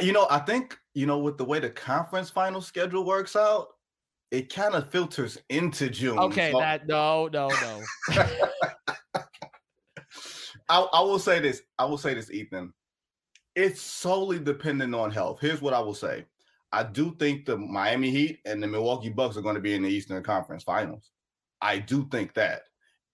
[0.00, 3.66] You know, I think you know with the way the conference final schedule works out,
[4.30, 6.20] it kind of filters into June.
[6.20, 7.80] Okay, So that no, no, no.
[10.68, 11.62] I, I will say this.
[11.76, 12.72] I will say this, Ethan.
[13.56, 15.40] It's solely dependent on health.
[15.40, 16.24] Here's what I will say.
[16.70, 19.82] I do think the Miami Heat and the Milwaukee Bucks are going to be in
[19.82, 21.10] the Eastern Conference Finals.
[21.60, 22.62] I do think that.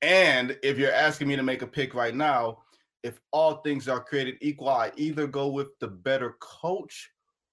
[0.03, 2.59] And if you're asking me to make a pick right now,
[3.03, 7.11] if all things are created equal, I either go with the better coach,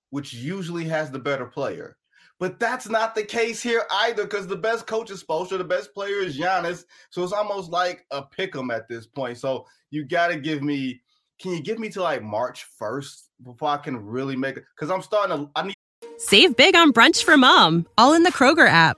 [0.09, 1.97] which usually has the better player.
[2.39, 5.93] But that's not the case here either, because the best coach is Spoelstra, the best
[5.93, 6.85] player is Giannis.
[7.09, 9.37] So it's almost like a pick 'em at this point.
[9.39, 11.01] So you got to give me.
[11.39, 14.65] Can you give me to like March first before I can really make it?
[14.75, 15.51] Because I'm starting to.
[15.55, 15.75] I need.
[16.17, 18.97] Save big on brunch for mom, all in the Kroger app.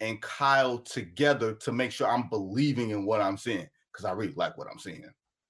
[0.00, 4.34] and Kyle together to make sure I'm believing in what I'm seeing because I really
[4.34, 5.04] like what I'm seeing.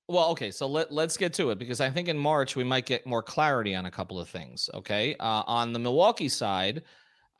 [0.09, 2.85] Well, okay, so let let's get to it because I think in March we might
[2.85, 4.69] get more clarity on a couple of things.
[4.75, 6.83] Okay, uh, on the Milwaukee side,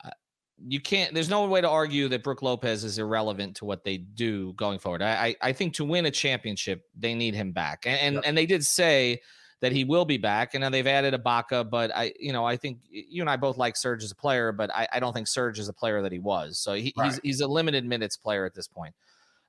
[0.05, 0.11] uh,
[0.57, 1.13] you can't.
[1.13, 4.79] There's no way to argue that Brook Lopez is irrelevant to what they do going
[4.79, 5.01] forward.
[5.01, 8.23] I I, I think to win a championship they need him back, and and, Yep.
[8.25, 9.19] and they did say
[9.61, 12.57] that he will be back, and now they've added Ibaka, but I you know I
[12.57, 15.27] think you and I both like Serge as a player, but I, I don't think
[15.27, 16.57] Serge is a player that he was.
[16.57, 17.19] So he, he's Right.
[17.23, 18.93] he's a limited minutes player at this point.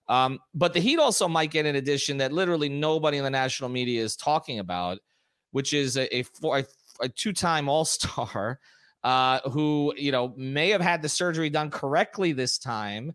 [0.08, 3.70] Um, but the Heat also might get an addition that literally nobody in the national
[3.70, 4.98] media is talking about,
[5.52, 6.64] which is a, a, four, a,
[7.00, 8.58] a two-time All-Star
[9.04, 13.14] uh, who you know may have had the surgery done correctly this time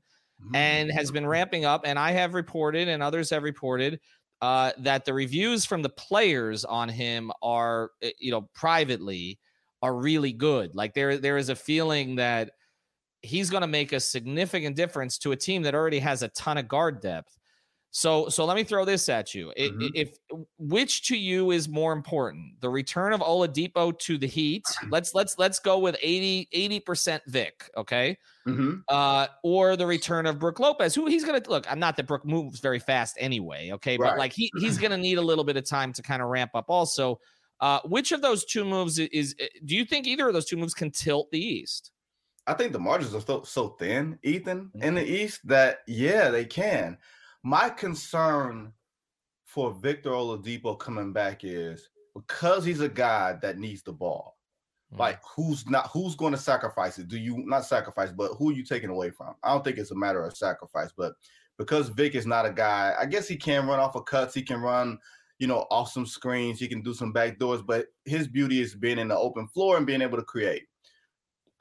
[0.54, 1.82] and has been ramping up.
[1.86, 4.00] And I have reported, and others have reported,
[4.42, 9.40] uh, that the reviews from the players on him are, uh, you know, privately
[9.82, 10.76] are really good.
[10.76, 12.52] Like there, there is a feeling that
[13.22, 16.58] he's going to make a significant difference to a team that already has a ton
[16.58, 17.38] of guard depth.
[17.98, 19.50] So, so let me throw this at you.
[19.58, 19.90] I- Mhm.
[19.96, 20.20] If
[20.60, 24.64] which to you is more important, the return of Oladipo to the Heat?
[24.92, 27.68] Let's let's let's go with 80 percent Vic.
[27.76, 28.16] Okay
[28.48, 28.84] Mhm.
[28.88, 31.66] uh, or the return of Brook Lopez, who he's gonna look.
[31.72, 35.18] I'm not that Brooke moves very fast anyway, okay, but like he he's gonna need
[35.18, 36.66] a little bit of time to kind of ramp up.
[36.68, 37.20] Also,
[37.62, 39.34] uh, which of those two moves is?
[39.66, 41.90] Do you think either of those two moves can tilt the East?
[42.46, 44.96] I think the margins are so, so thin, Ethan, in Mm-hmm.
[44.98, 47.00] the East that yeah, they can.
[47.48, 48.74] My concern
[49.46, 54.36] for Victor Oladipo coming back is because he's a guy that needs the ball.
[54.94, 55.00] Mm.
[55.00, 57.08] Like who's not who's going to sacrifice it?
[57.08, 59.34] Do you not sacrifice, but who are you taking away from?
[59.44, 61.14] I don't think it's a matter of sacrifice, but
[61.58, 64.42] because Vic is not a guy, I guess he can run off of cuts, he
[64.42, 65.00] can run,
[65.40, 68.76] you know, off some screens, he can do some back doors, but his beauty is
[68.76, 70.64] being in the open floor and being able to create.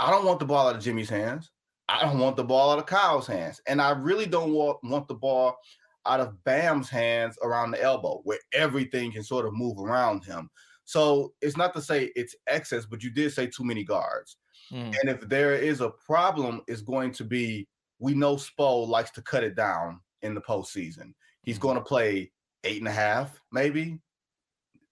[0.01, 1.53] I don't want the ball out of Jimmy's hands.
[1.89, 3.61] I don't want the ball out of Kyle's hands.
[3.67, 5.57] And I really don't want, want the ball
[6.05, 10.51] out of Bam's hands around the elbow where everything can sort of move around him.
[10.85, 14.37] So it's not to say it's excess, but you did say too many guards.
[14.71, 14.95] Mm.
[15.01, 17.69] And if there is a problem, it's going to be
[17.99, 21.15] we know Spo likes to cut it down in the postseason.
[21.43, 21.63] He's Mhm.
[21.63, 22.33] going to play
[22.65, 24.01] eight and a half, maybe.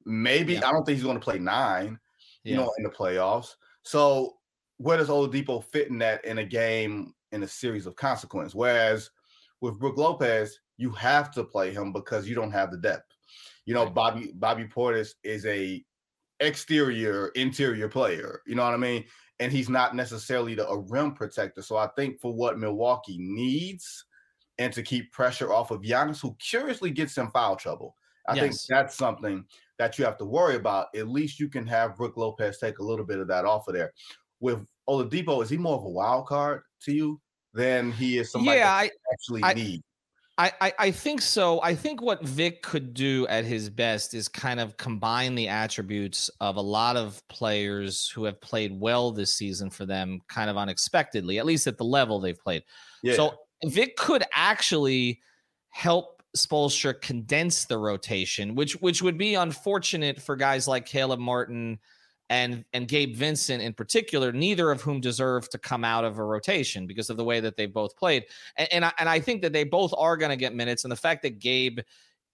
[0.04, 0.68] Maybe Yeah.
[0.68, 1.98] I don't think he's going to play nine,
[2.44, 3.56] you know, in the playoffs.
[3.82, 4.38] So
[4.84, 8.54] where does Oladipo fit in that in a game in a series of consequence?
[8.54, 9.10] Whereas
[9.62, 13.16] with Brook Lopez, you have to play him because you don't have the depth.
[13.64, 15.82] You know, Bobby Bobby Portis is a
[16.40, 18.42] exterior interior player.
[18.46, 19.04] You know what I mean?
[19.40, 21.62] And he's not necessarily the, a rim protector.
[21.62, 24.04] So I think for what Milwaukee needs
[24.58, 27.96] and to keep pressure off of Giannis, who curiously gets in foul trouble.
[28.28, 29.44] I think that's something
[29.78, 30.88] that you have to worry about.
[30.94, 33.74] At least you can have Brook Lopez take a little bit of that off of
[33.74, 33.92] there.
[34.40, 37.20] With Oladipo, is he more of a wild card to you
[37.52, 39.82] than he is somebody Yeah, that I, actually I- need?
[40.36, 41.62] I, I I think so.
[41.62, 46.28] I think what Vic could do at his best is kind of combine the attributes
[46.40, 50.56] of a lot of players who have played well this season for them, kind of
[50.56, 52.64] unexpectedly, at least at the level they've played.
[53.04, 53.14] Yeah.
[53.14, 53.34] So
[53.66, 55.20] Vic could actually
[55.68, 61.78] help Spoelstra condense the rotation, which which would be unfortunate for guys like Caleb Martin
[62.34, 66.24] and and Gabe Vincent in particular, neither of whom deserve to come out of a
[66.24, 68.24] rotation because of the way that they both played.
[68.56, 70.84] And and I, and I think that they both are going to get minutes.
[70.84, 71.78] And the fact that Gabe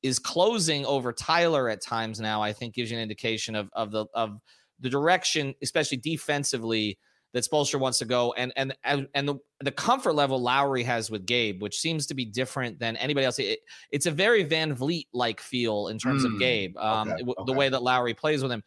[0.02, 3.90] is closing over Tyler at times now, I think gives you an indication of of
[3.90, 4.40] the of
[4.80, 6.98] the direction, especially defensively,
[7.34, 11.26] that Spoelstra wants to go, and and and, the the comfort level Lowry has with
[11.26, 13.38] Gabe, which seems to be different than anybody else.
[13.38, 13.58] It,
[13.90, 17.44] it's a very VanVleet like feel in terms mm, of Gabe, um, okay, okay.
[17.44, 18.62] the way that Lowry plays with him.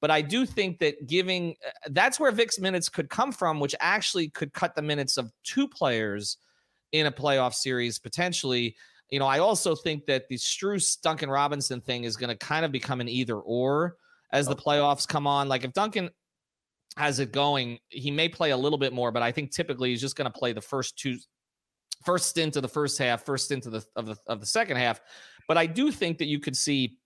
[0.00, 3.74] But I do think that giving uh, that's where Vic's minutes could come from, which
[3.80, 6.38] actually could cut the minutes of two players
[6.92, 8.76] in a playoff series potentially.
[9.10, 12.64] You know, I also think that the Strus Duncan Robinson thing is going to kind
[12.64, 13.96] of become an either or
[14.32, 15.48] as the playoffs come on.
[15.48, 16.10] Like if Duncan
[16.96, 20.00] has it going, he may play a little bit more, but I think typically he's
[20.00, 21.18] just going to play the first two,
[22.04, 24.78] first stint of the first half, first stint of the of the of the second
[24.78, 25.00] half.
[25.46, 26.98] But I do think that you could see,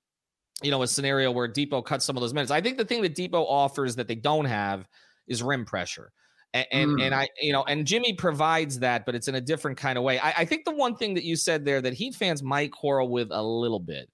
[0.62, 2.51] you know, a scenario where Dipo cuts some of those minutes.
[2.51, 4.88] I think the thing that Dipo offers that they don't have
[5.27, 6.12] is rim pressure.
[6.53, 7.03] And, and, mm.
[7.03, 10.05] and I, you know, and Jimmy provides that, but it's in a different kind of
[10.05, 10.18] way.
[10.18, 13.09] I, I think the one thing that you said there that Heat fans might quarrel
[13.09, 14.11] with a little bit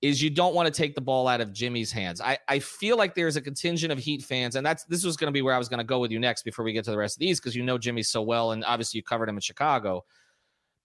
[0.00, 2.20] is you don't want to take the ball out of Jimmy's hands.
[2.20, 5.26] I, I feel like there's a contingent of Heat fans, and that's this was going
[5.26, 6.92] to be where I was going to go with you next before we get to
[6.92, 9.36] the rest of these because you know Jimmy so well, and obviously you covered him
[9.36, 10.04] in Chicago.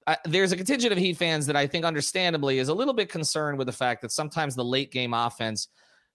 [0.06, 3.10] Uh, there's a contingent of Heat fans that I think, understandably, is a little bit
[3.10, 5.70] concerned with the fact that sometimes the late game offense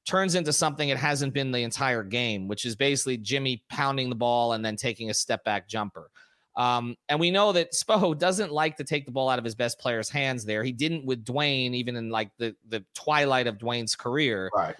[0.06, 4.14] turns into something it hasn't been the entire game, which is basically Jimmy pounding the
[4.14, 6.10] ball and then taking a step back jumper.
[6.56, 9.54] Um, and we know that Spo doesn't like to take the ball out of his
[9.54, 10.64] best player's hands there.
[10.64, 14.50] He didn't with Dwayne, even in like the, the twilight of Dwayne's career.
[14.54, 14.74] Right.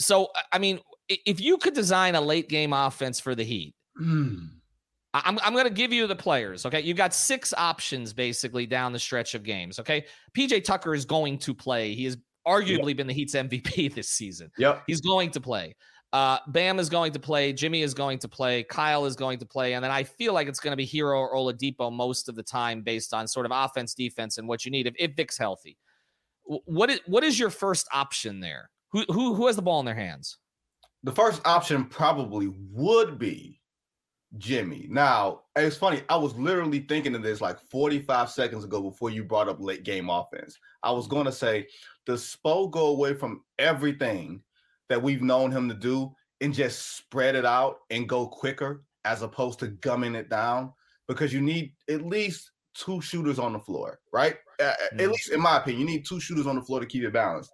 [0.00, 4.48] So, I mean, if you could design a late game offense for the Heat, mm.
[5.14, 6.66] I'm, I'm going to give you the players.
[6.66, 6.80] Okay.
[6.80, 9.78] you've got six options basically down the stretch of games.
[9.78, 10.06] Okay.
[10.36, 11.94] PJ Tucker is going to play.
[11.94, 12.96] He has arguably yep.
[12.98, 14.50] been the Heat's MVP this season.
[14.58, 14.82] Yep.
[14.86, 15.76] He's going to play.
[16.12, 17.52] Uh, Bam is going to play.
[17.52, 18.64] Jimmy is going to play.
[18.64, 19.74] Kyle is going to play.
[19.74, 22.42] And then I feel like it's going to be Herro or Oladipo most of the
[22.42, 25.76] time based on sort of offense, defense, and what you need if, if Vic's healthy.
[26.44, 28.70] What is, what is your first option there?
[28.92, 30.38] Who, who, who has the ball in their hands?
[31.02, 33.60] The first option probably would be
[34.38, 34.86] Jimmy.
[34.90, 36.02] Now, it's funny.
[36.08, 39.84] I was literally thinking of this like 45 seconds ago before you brought up late
[39.84, 40.58] game offense.
[40.82, 41.68] I was going to say,
[42.06, 44.42] does Spo go away from everything
[44.88, 49.22] that we've known him to do and just spread it out and go quicker as
[49.22, 50.72] opposed to gumming it down
[51.08, 54.36] because you need at least two shooters on the floor, right?
[54.60, 55.00] Mm-hmm.
[55.00, 57.12] At least in my opinion, you need two shooters on the floor to keep it
[57.12, 57.50] balanced.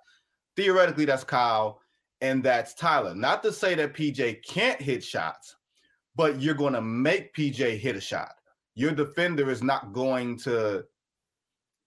[0.57, 1.81] Theoretically, that's Kyle
[2.21, 3.14] and that's Tyler.
[3.14, 5.57] Not to say that PJ can't hit shots,
[6.16, 8.33] but you're going to make PJ hit a shot.
[8.75, 10.85] Your defender is not going to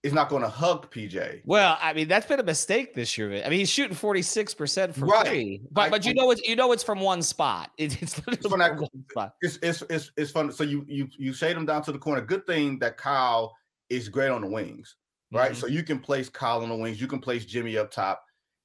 [0.03, 1.41] is not going to hug PJ.
[1.45, 3.41] Well, I mean that's been a mistake this year.
[3.43, 5.25] I mean he's shooting forty six percent from right.
[5.25, 7.71] three, but I, but you know it's you know it's from one spot.
[7.77, 9.35] It, it's it's from that, one spot.
[9.41, 10.51] It's, it's it's it's fun.
[10.51, 12.21] So you you you shade him down to the corner.
[12.21, 13.55] Good thing that Kyle
[13.89, 14.97] is great on the wings,
[15.31, 15.51] right?
[15.51, 15.59] Mm-hmm.
[15.59, 16.99] So you can place Kyle on the wings.
[16.99, 18.23] You can place Jimmy up top.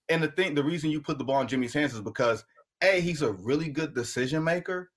[0.08, 2.44] And the thing, the reason you put the ball in Jimmy's hands is because
[2.82, 4.90] a he's a really good decision maker,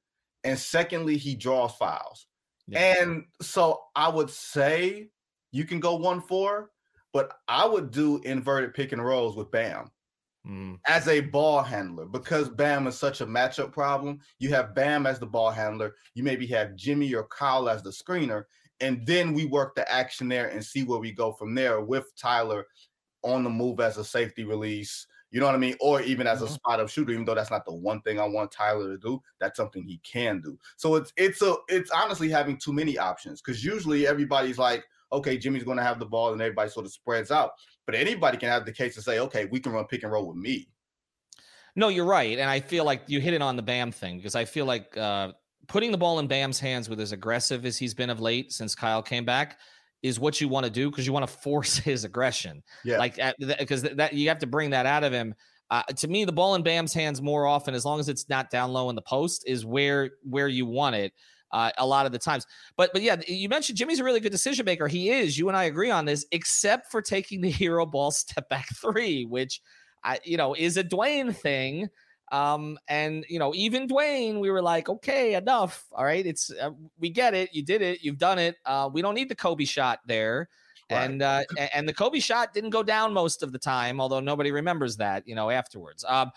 [0.43, 2.27] and secondly he draws fouls.
[2.67, 2.95] Yeah.
[3.01, 5.09] And so I would say
[5.51, 6.71] you can go one four,
[7.13, 9.91] but I would do inverted pick and rolls with Bam
[10.47, 10.79] mm.
[10.87, 14.19] as a ball handler because Bam is such a matchup problem.
[14.39, 15.95] You have Bam as the ball handler.
[16.13, 18.45] You maybe have Jimmy or Kyle as the screener,
[18.79, 22.05] and then we work the action there and see where we go from there with
[22.15, 22.65] Tyler
[23.23, 25.05] on the move as a safety release.
[25.31, 25.75] You know what I mean?
[25.79, 26.53] Or even as a mm-hmm.
[26.53, 29.21] spot up shooter, even though that's not the one thing I want Tyler to do,
[29.39, 30.57] that's something he can do.
[30.75, 35.37] So it's it's a it's honestly having too many options because usually everybody's like, okay,
[35.37, 37.51] Jimmy's going to have the ball and everybody sort of spreads out.
[37.85, 40.27] But anybody can have the case to say, okay, we can run pick and roll
[40.27, 40.67] with me.
[41.75, 42.37] No, you're right.
[42.37, 44.95] And I feel like you hit it on the Bam thing because I feel like
[44.97, 45.31] uh,
[45.67, 48.75] putting the ball in Bam's hands with as aggressive as he's been of late since
[48.75, 49.57] Kyle came back
[50.03, 52.63] is what you want to do because you want to force his aggression.
[52.83, 52.97] Yeah.
[52.97, 55.35] Like, because that, that you have to bring that out of him.
[55.69, 58.49] Uh, to me, the ball in Bam's hands more often, as long as it's not
[58.49, 61.13] down low in the post, is where where you want it
[61.51, 62.45] uh, a lot of the times.
[62.77, 64.87] But but yeah, you mentioned Jimmy's a really good decision maker.
[64.87, 65.37] He is.
[65.37, 69.25] You and I agree on this, except for taking the hero ball step back three,
[69.25, 69.61] which
[70.03, 71.89] I you know is a Dwayne thing.
[72.31, 75.85] Um, and you know, even Dwayne, we were like, okay, enough.
[75.91, 77.53] All right, it's uh, we get it.
[77.53, 78.01] You did it.
[78.01, 78.55] You've done it.
[78.65, 80.47] Uh, we don't need the Kobe shot there.
[80.89, 81.03] Right.
[81.03, 84.51] And uh, and the Kobe shot didn't go down most of the time, although nobody
[84.51, 86.03] remembers that, you know, afterwards.
[86.07, 86.31] Um,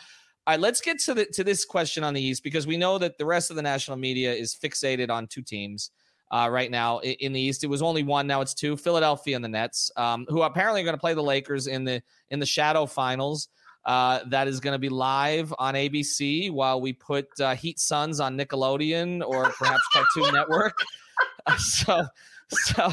[0.46, 2.98] all right, let's get to the to this question on the East because we know
[2.98, 5.90] that the rest of the national media is fixated on two teams.
[6.30, 7.64] uh, right now in the East.
[7.64, 8.76] It was only one, now it's two.
[8.76, 12.02] Philadelphia and the Nets, um, who apparently are going to play the Lakers in the
[12.30, 13.48] in the Shadow Finals.
[13.86, 18.18] Uh, that is going to be live on ABC while we put uh, Heat Suns
[18.18, 20.78] on Nickelodeon or perhaps Cartoon Network.
[21.58, 22.02] so,
[22.48, 22.92] so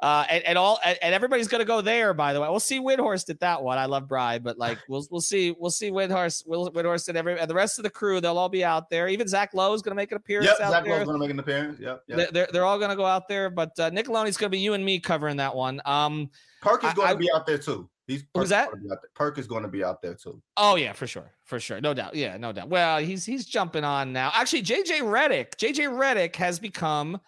[0.00, 2.12] uh, and, and all and, everybody's gonna go there.
[2.12, 3.78] By the way, we'll see Windhorst at that one.
[3.78, 7.38] I love Bry, but like we'll we'll see we'll see Windhorst, Will Windhorst and every
[7.40, 8.20] and the rest of the crew.
[8.20, 9.08] They'll all be out there.
[9.08, 10.46] Even Zach Lowe is gonna make an appearance.
[10.46, 10.86] Yep, Zach.
[10.86, 11.80] Lowe's gonna make an appearance.
[11.80, 12.30] Yep, yep.
[12.32, 15.00] They're, they're all gonna go out there, but uh, Nickelodeon's gonna be you and me
[15.00, 15.80] covering that one.
[15.86, 16.28] Um,
[16.66, 17.88] is going to be out there too.
[18.06, 18.68] He's who's that?
[19.14, 20.42] Perk is going to be out there too.
[20.56, 22.14] Oh yeah, for sure, for sure, no doubt.
[22.14, 22.68] Yeah, no doubt.
[22.68, 24.30] Well, he's he's jumping on now.
[24.34, 27.18] Actually, JJ Redick, JJ Redick has become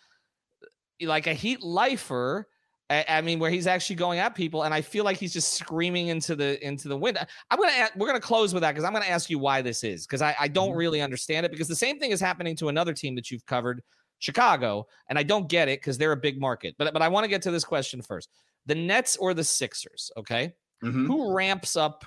[1.00, 2.46] like a Heat lifer
[2.88, 6.06] I, mean, where he's actually going at people, and I feel like he's just screaming
[6.06, 7.18] into the into the wind.
[7.50, 10.06] I'm gonna we're gonna close with that because I'm gonna ask you why this is
[10.06, 10.78] because I, I don't mm-hmm.
[10.78, 13.82] really understand it because the same thing is happening to another team that you've covered,
[14.20, 16.76] Chicago, and I don't get it because they're a big market.
[16.78, 18.28] But but I want to get to this question first:
[18.66, 20.12] the Nets or the Sixers?
[20.16, 21.06] Okay, mm-hmm.
[21.06, 22.04] who ramps up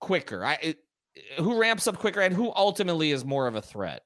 [0.00, 0.44] quicker?
[0.44, 0.78] I it,
[1.38, 4.02] who ramps up quicker, and who ultimately is more of a threat?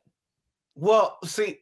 [0.74, 1.58] Well, see,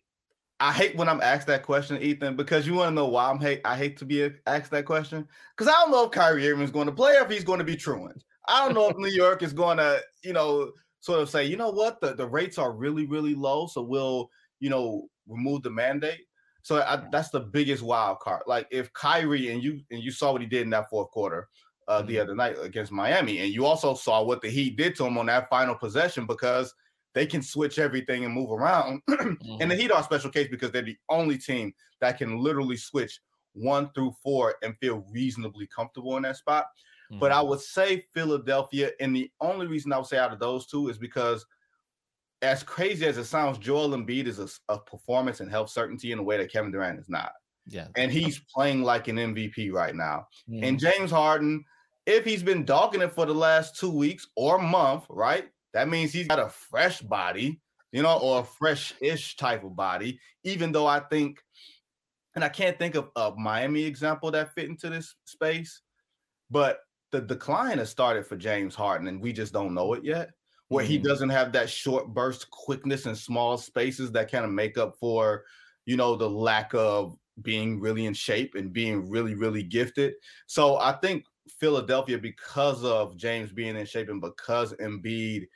[0.61, 3.40] I hate when I'm asked that question, Ethan, because you want to know why I'm
[3.40, 3.61] hate.
[3.64, 6.70] I hate to be asked that question because I don't know if Kyrie Irving is
[6.70, 8.22] going to play or if he's going to be truant.
[8.48, 10.70] I don't know if New York is going to, you know,
[11.01, 14.31] sort of say, you know what, the, the rates are really really low, so we'll,
[14.61, 16.20] you know, remove the mandate.
[16.62, 18.42] So I, that's the biggest wild card.
[18.46, 21.48] Like if Kyrie and you and you saw what he did in that fourth quarter
[21.88, 22.09] uh, mm-hmm.
[22.09, 25.18] the other night against Miami, and you also saw what the Heat did to him
[25.18, 26.75] on that final possession because
[27.14, 29.03] they can switch everything and move around.
[29.09, 29.57] mm-hmm.
[29.61, 32.77] And the Heat are a special case because they're the only team that can literally
[32.77, 33.21] switch
[33.55, 36.66] one through four and feel reasonably comfortable in that spot.
[37.11, 37.21] Mm-hmm.
[37.21, 40.66] But I would say Philadelphia, and the only reason I would say out of those
[40.66, 41.45] two is because,
[42.40, 46.18] as crazy as it sounds, Joel Embiid is a, a performance and health certainty in
[46.18, 47.33] a way that Kevin Durant is not.
[47.66, 50.27] Yeah, and he's playing like an MVP right now.
[50.51, 50.64] Mm-hmm.
[50.64, 51.64] And James Harden,
[52.07, 55.48] if he's been dogging it for the last two weeks or month, right?
[55.72, 57.61] That means he's got a fresh body,
[57.92, 60.18] you know, or a fresh-ish type of body.
[60.44, 61.38] Even though I think,
[62.35, 65.81] and I can't think of a Miami example that fit into this space,
[66.51, 66.81] but
[67.12, 70.31] the decline has started for James Harden, and we just don't know it yet.
[70.68, 70.92] Where mm-hmm.
[70.92, 74.96] he doesn't have that short burst quickness and small spaces that kind of make up
[74.98, 75.44] for,
[75.87, 80.14] you know, the lack of being really in shape and being really, really gifted.
[80.47, 85.47] So I think Philadelphia, because of James being in shape and because Embiid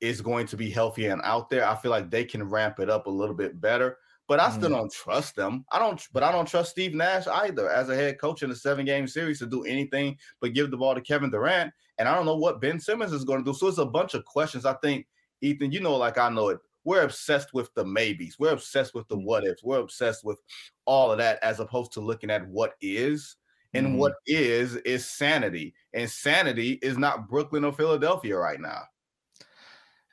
[0.00, 2.90] is going to be healthy and out there, I feel like they can ramp it
[2.90, 3.98] up a little bit better.
[4.28, 4.76] But I still mm.
[4.76, 5.64] don't trust them.
[5.72, 8.56] I don't, but I don't trust Steve Nash either as a head coach in a
[8.56, 11.72] seven game series to do anything but give the ball to Kevin Durant.
[11.98, 13.56] And I don't know what Ben Simmons is going to do.
[13.56, 14.64] So it's a bunch of questions.
[14.64, 15.06] I think,
[15.40, 16.60] Ethan, you know, like I know it.
[16.84, 18.38] We're obsessed with the maybes.
[18.38, 19.24] We're obsessed with the mm.
[19.24, 19.62] what ifs.
[19.62, 20.40] We're obsessed with
[20.84, 23.36] all of that as opposed to looking at what is.
[23.74, 23.96] And mm.
[23.96, 25.74] what is is sanity.
[25.94, 28.82] And sanity is not Brooklyn or Philadelphia right now.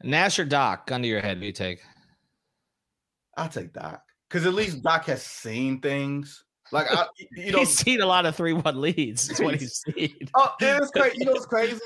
[0.01, 1.81] Nash or Doc, gun to your head, you take?
[3.35, 4.01] I'll take Doc.
[4.29, 6.45] Because at least Doc has seen things.
[6.71, 9.29] Like I, you know, he's seen a lot of three-one leads.
[9.29, 10.15] Is what he's seen.
[10.35, 11.17] Oh, it's crazy.
[11.19, 11.79] You know what's crazy?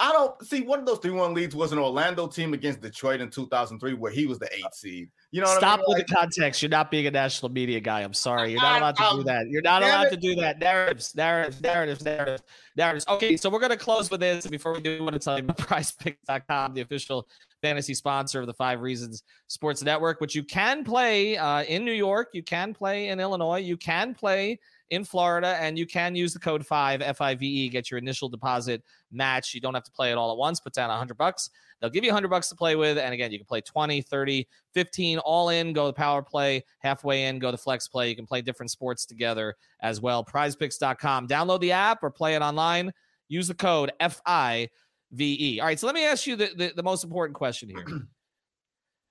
[0.00, 3.28] I don't see one of those three-one leads was an Orlando team against Detroit in
[3.28, 5.10] 2003, where he was the eight seed.
[5.30, 5.84] You know, stop I mean?
[5.88, 6.62] with like, the context.
[6.62, 8.00] You're not being a national media guy.
[8.00, 8.52] I'm sorry.
[8.52, 9.48] You're not allowed to do that.
[9.48, 10.58] You're not allowed to do that.
[10.58, 12.42] Narratives, narratives, narratives, narratives,
[12.76, 13.04] narratives.
[13.08, 14.46] Okay, so we're gonna close with this.
[14.46, 17.28] Before we do, I want to tell you about PrizePicks.com, the official
[17.60, 21.92] fantasy sponsor of the Five Reasons Sports Network, which you can play uh, in New
[21.92, 24.58] York, you can play in Illinois, you can play
[24.90, 27.98] in Florida, and you can use the code five F I V E get your
[27.98, 29.54] initial deposit match.
[29.54, 30.60] You don't have to play it all at once.
[30.60, 31.50] Put down a hundred bucks.
[31.80, 34.02] They'll give you a hundred bucks to play with, and again, you can play 20,
[34.02, 35.72] 30, 15, all in.
[35.72, 37.38] Go the power play, halfway in.
[37.38, 38.10] Go the flex play.
[38.10, 40.24] You can play different sports together as well.
[40.24, 41.26] PrizePicks.com.
[41.26, 42.92] Download the app or play it online.
[43.28, 44.68] Use the code F I
[45.12, 45.60] VE.
[45.60, 47.84] All right, so let me ask you the, the, the most important question here.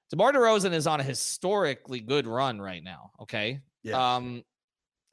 [0.09, 3.11] DeMar DeRozan is on a historically good run right now.
[3.21, 3.59] Okay.
[3.83, 4.15] Yeah.
[4.15, 4.43] Um,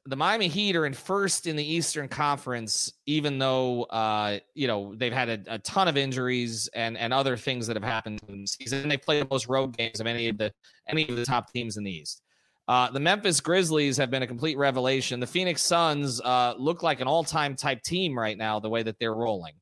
[0.07, 4.95] the Miami Heat are in first in the Eastern Conference, even though uh, you know
[4.95, 8.41] they've had a, a, ton of injuries and and other things that have happened in
[8.41, 8.89] the season.
[8.89, 10.51] They play the most road games of any of the
[10.87, 12.21] any of the top teams in the East.
[12.67, 15.21] Uh, the Memphis Grizzlies have been a complete revelation.
[15.21, 18.99] The Phoenix Suns uh, look like an all-time type team right now, the way that
[18.99, 19.53] they're rolling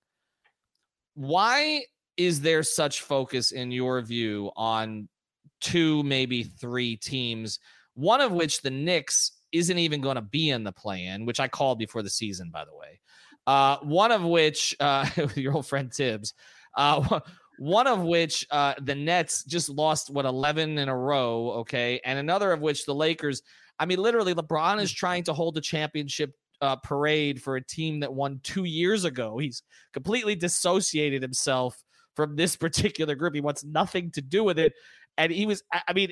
[1.15, 1.83] why
[2.17, 5.07] is there such focus in your view on
[5.61, 7.59] two, maybe three teams,
[7.95, 11.39] one of which the Knicks isn't even going to be in the play in, which
[11.39, 12.99] I called before the season, by the way.
[13.47, 16.33] Uh, one of which, uh, your old friend Tibbs,
[16.75, 17.19] uh,
[17.59, 22.01] one of which uh, the Nets just lost, what, 11 in a row, okay?
[22.03, 23.41] And another of which the Lakers,
[23.79, 27.99] I mean, literally, LeBron is trying to hold the championship uh, parade for a team
[27.99, 29.37] that won two years ago.
[29.37, 31.81] He's completely dissociated himself
[32.15, 33.35] from this particular group.
[33.35, 34.73] He wants nothing to do with it.
[35.17, 36.11] And he was, I mean,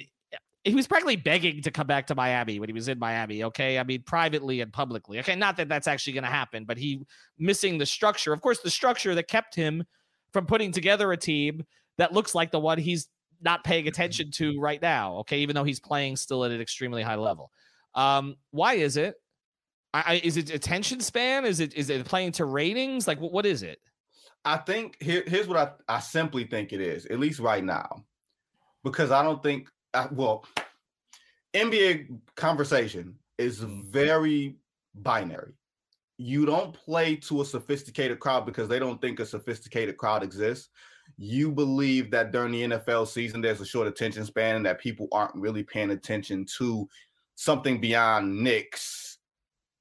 [0.63, 3.43] he was practically begging to come back to Miami when he was in Miami.
[3.43, 3.77] Okay.
[3.77, 5.19] I mean, privately and publicly.
[5.19, 5.35] Okay.
[5.35, 7.01] Not that that's actually going to happen, but he
[7.37, 8.31] missing the structure.
[8.31, 9.83] Of course, the structure that kept him
[10.31, 11.65] from putting together a team
[11.97, 13.09] that looks like the one he's
[13.41, 15.17] not paying attention to right now.
[15.17, 15.39] Okay.
[15.39, 17.51] Even though he's playing still at an extremely high level.
[17.93, 19.15] Um, why is it?
[19.93, 21.45] I, I, is it attention span?
[21.45, 23.07] Is it is it playing to ratings?
[23.07, 23.79] Like what, what is it?
[24.45, 28.03] I think here, here's what I, I simply think it is, at least right now,
[28.83, 30.45] because I don't think I, well,
[31.53, 34.55] NBA conversation is very
[34.95, 35.53] binary.
[36.17, 40.69] You don't play to a sophisticated crowd because they don't think a sophisticated crowd exists.
[41.17, 45.07] You believe that during the NFL season, there's a short attention span and that people
[45.11, 46.87] aren't really paying attention to
[47.35, 49.17] something beyond Knicks,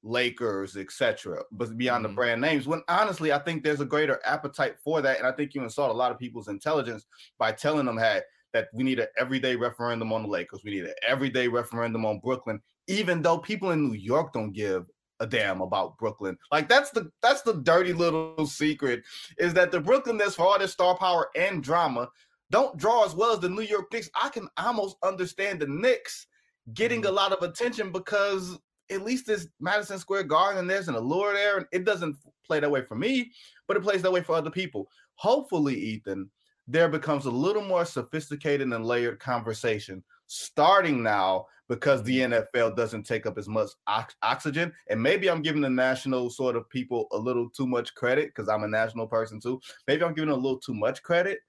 [0.03, 2.13] Lakers, etc., but beyond mm-hmm.
[2.13, 2.67] the brand names.
[2.67, 5.91] When honestly, I think there's a greater appetite for that, and I think you insult
[5.91, 7.05] a lot of people's intelligence
[7.37, 8.21] by telling them, "Hey,
[8.53, 12.19] that we need an everyday referendum on the Lakers, we need an everyday referendum on
[12.19, 14.85] Brooklyn," even though people in New York don't give
[15.19, 16.37] a damn about Brooklyn.
[16.51, 19.03] Like that's the that's the dirty little secret
[19.37, 22.09] is that the Brooklyn that's for all this star power and drama
[22.51, 24.09] don't draw as well as the New York Knicks.
[24.15, 26.27] I can almost understand the Knicks
[26.73, 27.15] getting a mm-hmm.
[27.15, 28.59] lot of attention because
[28.91, 32.59] at least it's Madison Square Garden and there's an allure there, and it doesn't play
[32.59, 33.31] that way for me,
[33.67, 34.87] but it plays that way for other people.
[35.15, 36.29] Hopefully, Ethan,
[36.67, 42.59] there becomes a little more sophisticated and layered conversation starting now because the mm-hmm.
[42.59, 44.73] NFL doesn't take up as much ox- oxygen.
[44.89, 48.49] And maybe I'm giving the national sort of people a little too much credit because
[48.49, 49.59] I'm a national person too.
[49.87, 51.39] Maybe I'm giving a little too much credit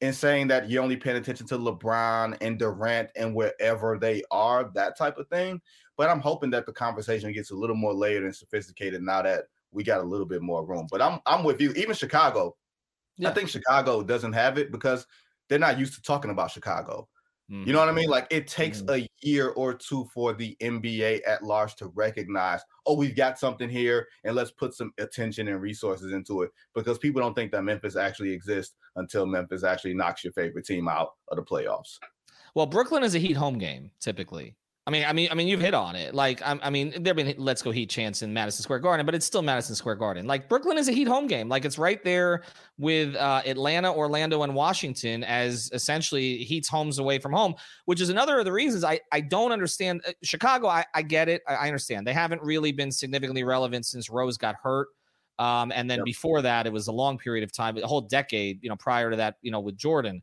[0.00, 4.70] in saying that you're only paying attention to LeBron and Durant and wherever they are,
[4.74, 5.60] that type of thing.
[5.96, 9.44] But I'm hoping that the conversation gets a little more layered and sophisticated now that
[9.70, 10.86] we got a little bit more room.
[10.90, 11.72] But I'm I'm with you.
[11.72, 12.56] Even Chicago,
[13.16, 13.30] yeah.
[13.30, 15.06] I think Chicago doesn't have it because
[15.48, 17.08] they're not used to talking about Chicago.
[17.50, 17.66] Mm-hmm.
[17.66, 18.08] You know what I mean?
[18.08, 19.02] Like it takes mm-hmm.
[19.02, 23.68] a year or two for the NBA at large to recognize, oh, we've got something
[23.68, 27.62] here and let's put some attention and resources into it because people don't think that
[27.62, 31.98] Memphis actually exists until Memphis actually knocks your favorite team out of the playoffs.
[32.54, 34.56] Well, Brooklyn is a heat home game typically.
[34.84, 36.12] I mean, I mean, I mean, you've hit on it.
[36.12, 39.14] Like, I, I mean, there've been "Let's Go Heat" chance in Madison Square Garden, but
[39.14, 40.26] it's still Madison Square Garden.
[40.26, 41.48] Like, Brooklyn is a Heat home game.
[41.48, 42.42] Like, it's right there
[42.78, 47.54] with uh, Atlanta, Orlando, and Washington as essentially Heat's homes away from home,
[47.84, 50.66] which is another of the reasons I I don't understand uh, Chicago.
[50.66, 51.42] I, I get it.
[51.46, 54.88] I, I, understand they haven't really been significantly relevant since Rose got hurt.
[55.38, 56.06] Um, and then yep.
[56.06, 59.10] before that, it was a long period of time, a whole decade, you know, prior
[59.10, 60.22] to that, you know, with Jordan.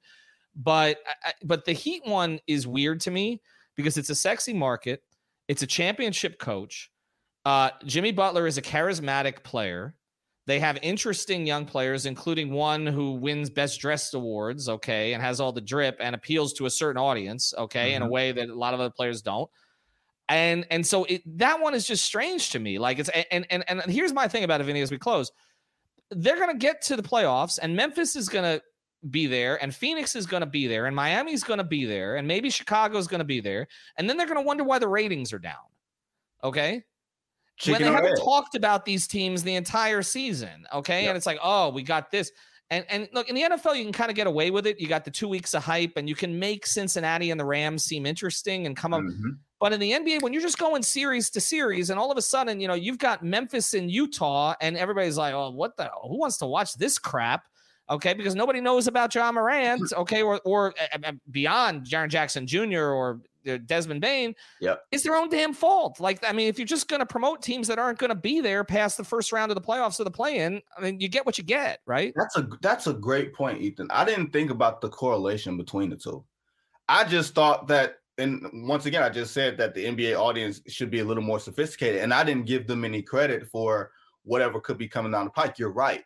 [0.54, 0.98] But
[1.46, 3.42] but the Heat one is weird to me
[3.80, 5.02] because it's a sexy market
[5.50, 6.92] it's a championship coach.
[7.44, 9.96] Uh, Jimmy Butler is a charismatic player.
[10.46, 15.40] They have interesting young players, including one who wins best dressed awards, okay, and has
[15.40, 17.96] all the drip and appeals to a certain audience, okay, mm-hmm.
[17.96, 18.14] in a mm-hmm.
[18.14, 19.50] way that a lot of other players don't.
[20.30, 22.78] And and so it, that one is just strange to me.
[22.78, 25.32] Like it's and and and here's my thing about it, Vinny, as we close.
[26.12, 28.62] They're gonna get to the playoffs, and Memphis is gonna
[29.10, 32.16] be there, and Phoenix is going to be there, and Miami's going to be there,
[32.16, 34.88] and maybe Chicago's going to be there, and then they're going to wonder why the
[34.88, 35.56] ratings are down.
[36.44, 36.84] Okay.
[37.58, 41.10] Chicken when they haven't talked about these teams the entire season, okay, yep.
[41.10, 42.32] and it's like, oh, we got this,
[42.70, 44.80] and and look in the NFL, you can kind of get away with it.
[44.80, 47.84] You got the two weeks of hype, and you can make Cincinnati and the Rams
[47.84, 49.02] seem interesting and come up.
[49.02, 49.30] Mm-hmm.
[49.60, 52.22] But in the NBA, when you're just going series to series, and all of a
[52.22, 55.90] sudden, you know, you've got Memphis and Utah, and everybody's like, oh, what the?
[56.04, 57.44] Who wants to watch this crap?
[57.90, 62.82] Okay, because nobody knows about Ja Morant, okay, or or uh, beyond Jaren Jackson Jr.
[62.82, 63.22] or
[63.66, 64.36] Desmond Bane.
[64.62, 64.84] Yep.
[64.92, 66.00] it's their own damn fault.
[66.00, 68.42] Like, I mean, if you're just going to promote teams that aren't going to be
[68.42, 71.26] there past the first round of the playoffs or the play-in, I mean, you get
[71.26, 72.14] what you get, right?
[72.16, 73.88] That's a that's a great point, Ethan.
[73.92, 76.24] I didn't think about the correlation between the two.
[76.88, 80.92] I just thought that and once again, I just said that the NBA audience should
[80.92, 83.92] be a little more sophisticated, and I didn't give them any credit for
[84.24, 85.58] whatever could be coming down the pike.
[85.58, 86.04] You're right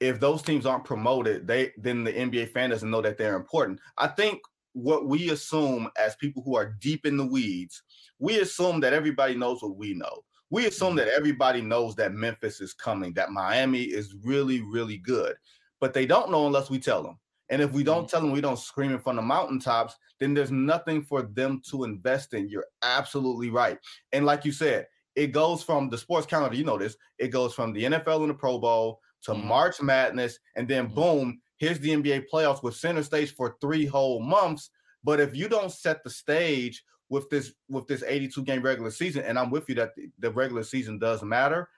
[0.00, 3.78] if those teams aren't promoted, they then the NBA fan doesn't know that they're important.
[3.98, 4.40] I think
[4.72, 7.82] what we assume as people who are deep in the weeds,
[8.18, 10.24] we assume that everybody knows what we know.
[10.48, 15.36] We assume that everybody knows that Memphis is coming, that Miami is really, really good,
[15.80, 17.18] but they don't know unless we tell them.
[17.50, 18.08] And if we don't mm-hmm.
[18.08, 21.84] tell them, we don't scream it from the mountaintops, then there's nothing for them to
[21.84, 22.48] invest in.
[22.48, 23.78] You're absolutely right.
[24.12, 24.86] And like you said,
[25.16, 28.30] it goes from the sports calendar, you know this, it goes from the NFL and
[28.30, 29.48] the Pro Bowl to mm-hmm.
[29.48, 30.94] March Madness, and then mm-hmm.
[30.94, 34.70] boom, here's the NBA playoffs with center stage for three whole months.
[35.02, 39.22] But if you don't set the stage with this with this 82 game regular season,
[39.24, 41.68] and I'm with you that the, the regular season does matter.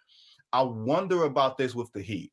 [0.53, 2.31] I wonder about this with the Heat.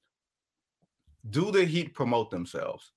[1.30, 2.92] Do the Heat promote themselves?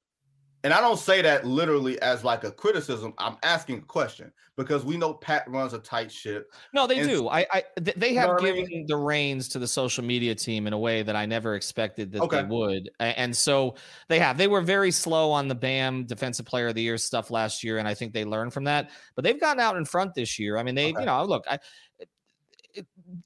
[0.64, 3.14] And I don't say that literally as like a criticism.
[3.18, 6.52] I'm asking a question because we know Pat runs a tight ship.
[6.72, 7.28] No, they And- do.
[7.28, 8.86] I, I they have know what I given mean?
[8.86, 12.30] the reins to the social media team in a way that I never expected that
[12.30, 13.74] they would, and so
[14.08, 14.38] they have.
[14.38, 17.78] They were very slow on the BAM Defensive Player of the Year stuff last year,
[17.78, 18.90] and I think they learned from that.
[19.16, 20.58] But they've gotten out in front this year.
[20.58, 21.00] I mean, they, Okay.
[21.00, 21.58] you know, look, I.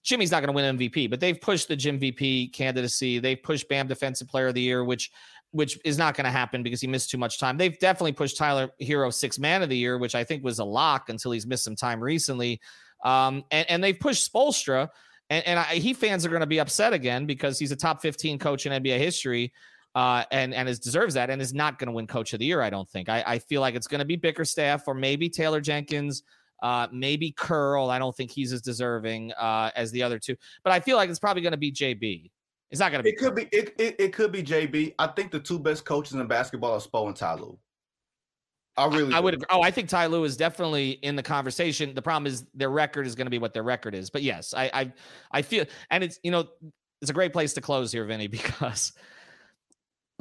[0.02, 3.20] Jimmy's not going to win MVP, but they've pushed the Jim VP candidacy.
[3.20, 5.12] They've pushed Bam Defensive Player of the Year, which
[5.52, 7.56] which is not going to happen because he missed too much time.
[7.56, 10.64] They've definitely pushed Tyler Herro Six Man of the Year, which I think was a
[10.64, 12.60] lock until he's missed some time recently.
[13.04, 14.88] Um, and, and they've pushed Spoelstra,
[15.30, 18.02] and, and I, he fans are going to be upset again because he's a top
[18.02, 19.52] 15 coach in NBA history.
[19.94, 22.44] Uh, and and is deserves that and is not going to win coach of the
[22.44, 22.60] year.
[22.60, 23.08] I don't think.
[23.08, 26.22] I, I feel like it's going to be Bickerstaff or maybe Taylor Jenkins,
[26.62, 27.78] uh, maybe Kerr.
[27.78, 31.08] I don't think he's as deserving uh, as the other two, but I feel like
[31.08, 32.30] it's probably going to be JB.
[32.70, 33.10] It's not going to be.
[33.10, 34.94] It could be it, it, it could be JB.
[34.98, 37.58] I think the two best coaches in basketball are Spo and Ty Lue.
[38.76, 39.24] I really I do.
[39.24, 39.34] would.
[39.34, 39.46] Agree.
[39.50, 41.94] Oh, I think Ty Lue is definitely in the conversation.
[41.94, 44.10] The problem is their record is going to be what their record is.
[44.10, 44.92] But yes, I, I,
[45.30, 46.46] I feel, and it's you know,
[47.00, 48.92] it's a great place to close here, Vinny, because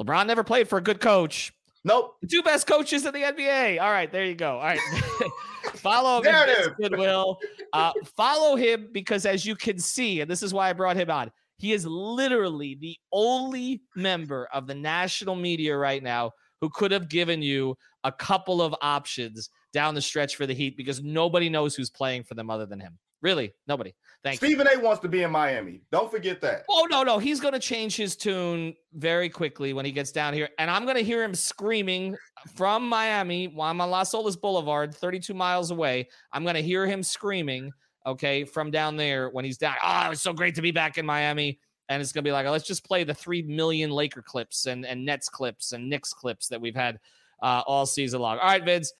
[0.00, 1.52] LeBron never played for a good coach.
[1.84, 2.16] Nope.
[2.20, 3.80] The two best coaches in the NBA.
[3.80, 4.58] All right, there you go.
[4.58, 4.80] All right,
[5.74, 7.38] follow him, Goodwill.
[7.72, 11.10] Uh, follow him because, as you can see, and this is why I brought him
[11.10, 11.30] on.
[11.58, 17.08] He is literally the only member of the national media right now who could have
[17.08, 21.74] given you a couple of options down the stretch for the Heat because nobody knows
[21.74, 22.98] who's playing for them other than him.
[23.22, 23.94] Really, nobody.
[24.22, 24.48] Thank you.
[24.48, 25.80] Stephen A wants to be in Miami.
[25.90, 26.64] Don't forget that.
[26.68, 30.34] Oh no, no, he's going to change his tune very quickly when he gets down
[30.34, 32.16] here, and I'm going to hear him screaming
[32.54, 33.48] from Miami.
[33.48, 36.08] While I'm on Las Olas Boulevard, 32 miles away.
[36.32, 37.72] I'm going to hear him screaming.
[38.06, 39.74] Okay, from down there when he's down.
[39.82, 41.58] Oh, it's so great to be back in Miami.
[41.88, 44.84] And it's gonna be like, oh, let's just play the three million Laker clips and
[44.84, 46.98] and Nets clips and Knicks clips that we've had
[47.42, 48.38] uh, all season long.
[48.38, 48.92] All right, Vince.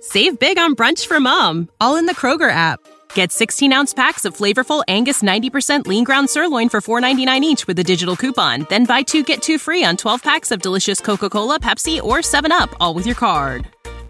[0.00, 2.80] Save big on brunch for mom, all in the Kroger app.
[3.14, 7.78] Get 16 ounce packs of flavorful Angus 90% lean ground sirloin for $4.99 each with
[7.78, 8.66] a digital coupon.
[8.68, 12.18] Then buy two get two free on 12 packs of delicious Coca Cola, Pepsi, or
[12.18, 13.66] 7UP, all with your card.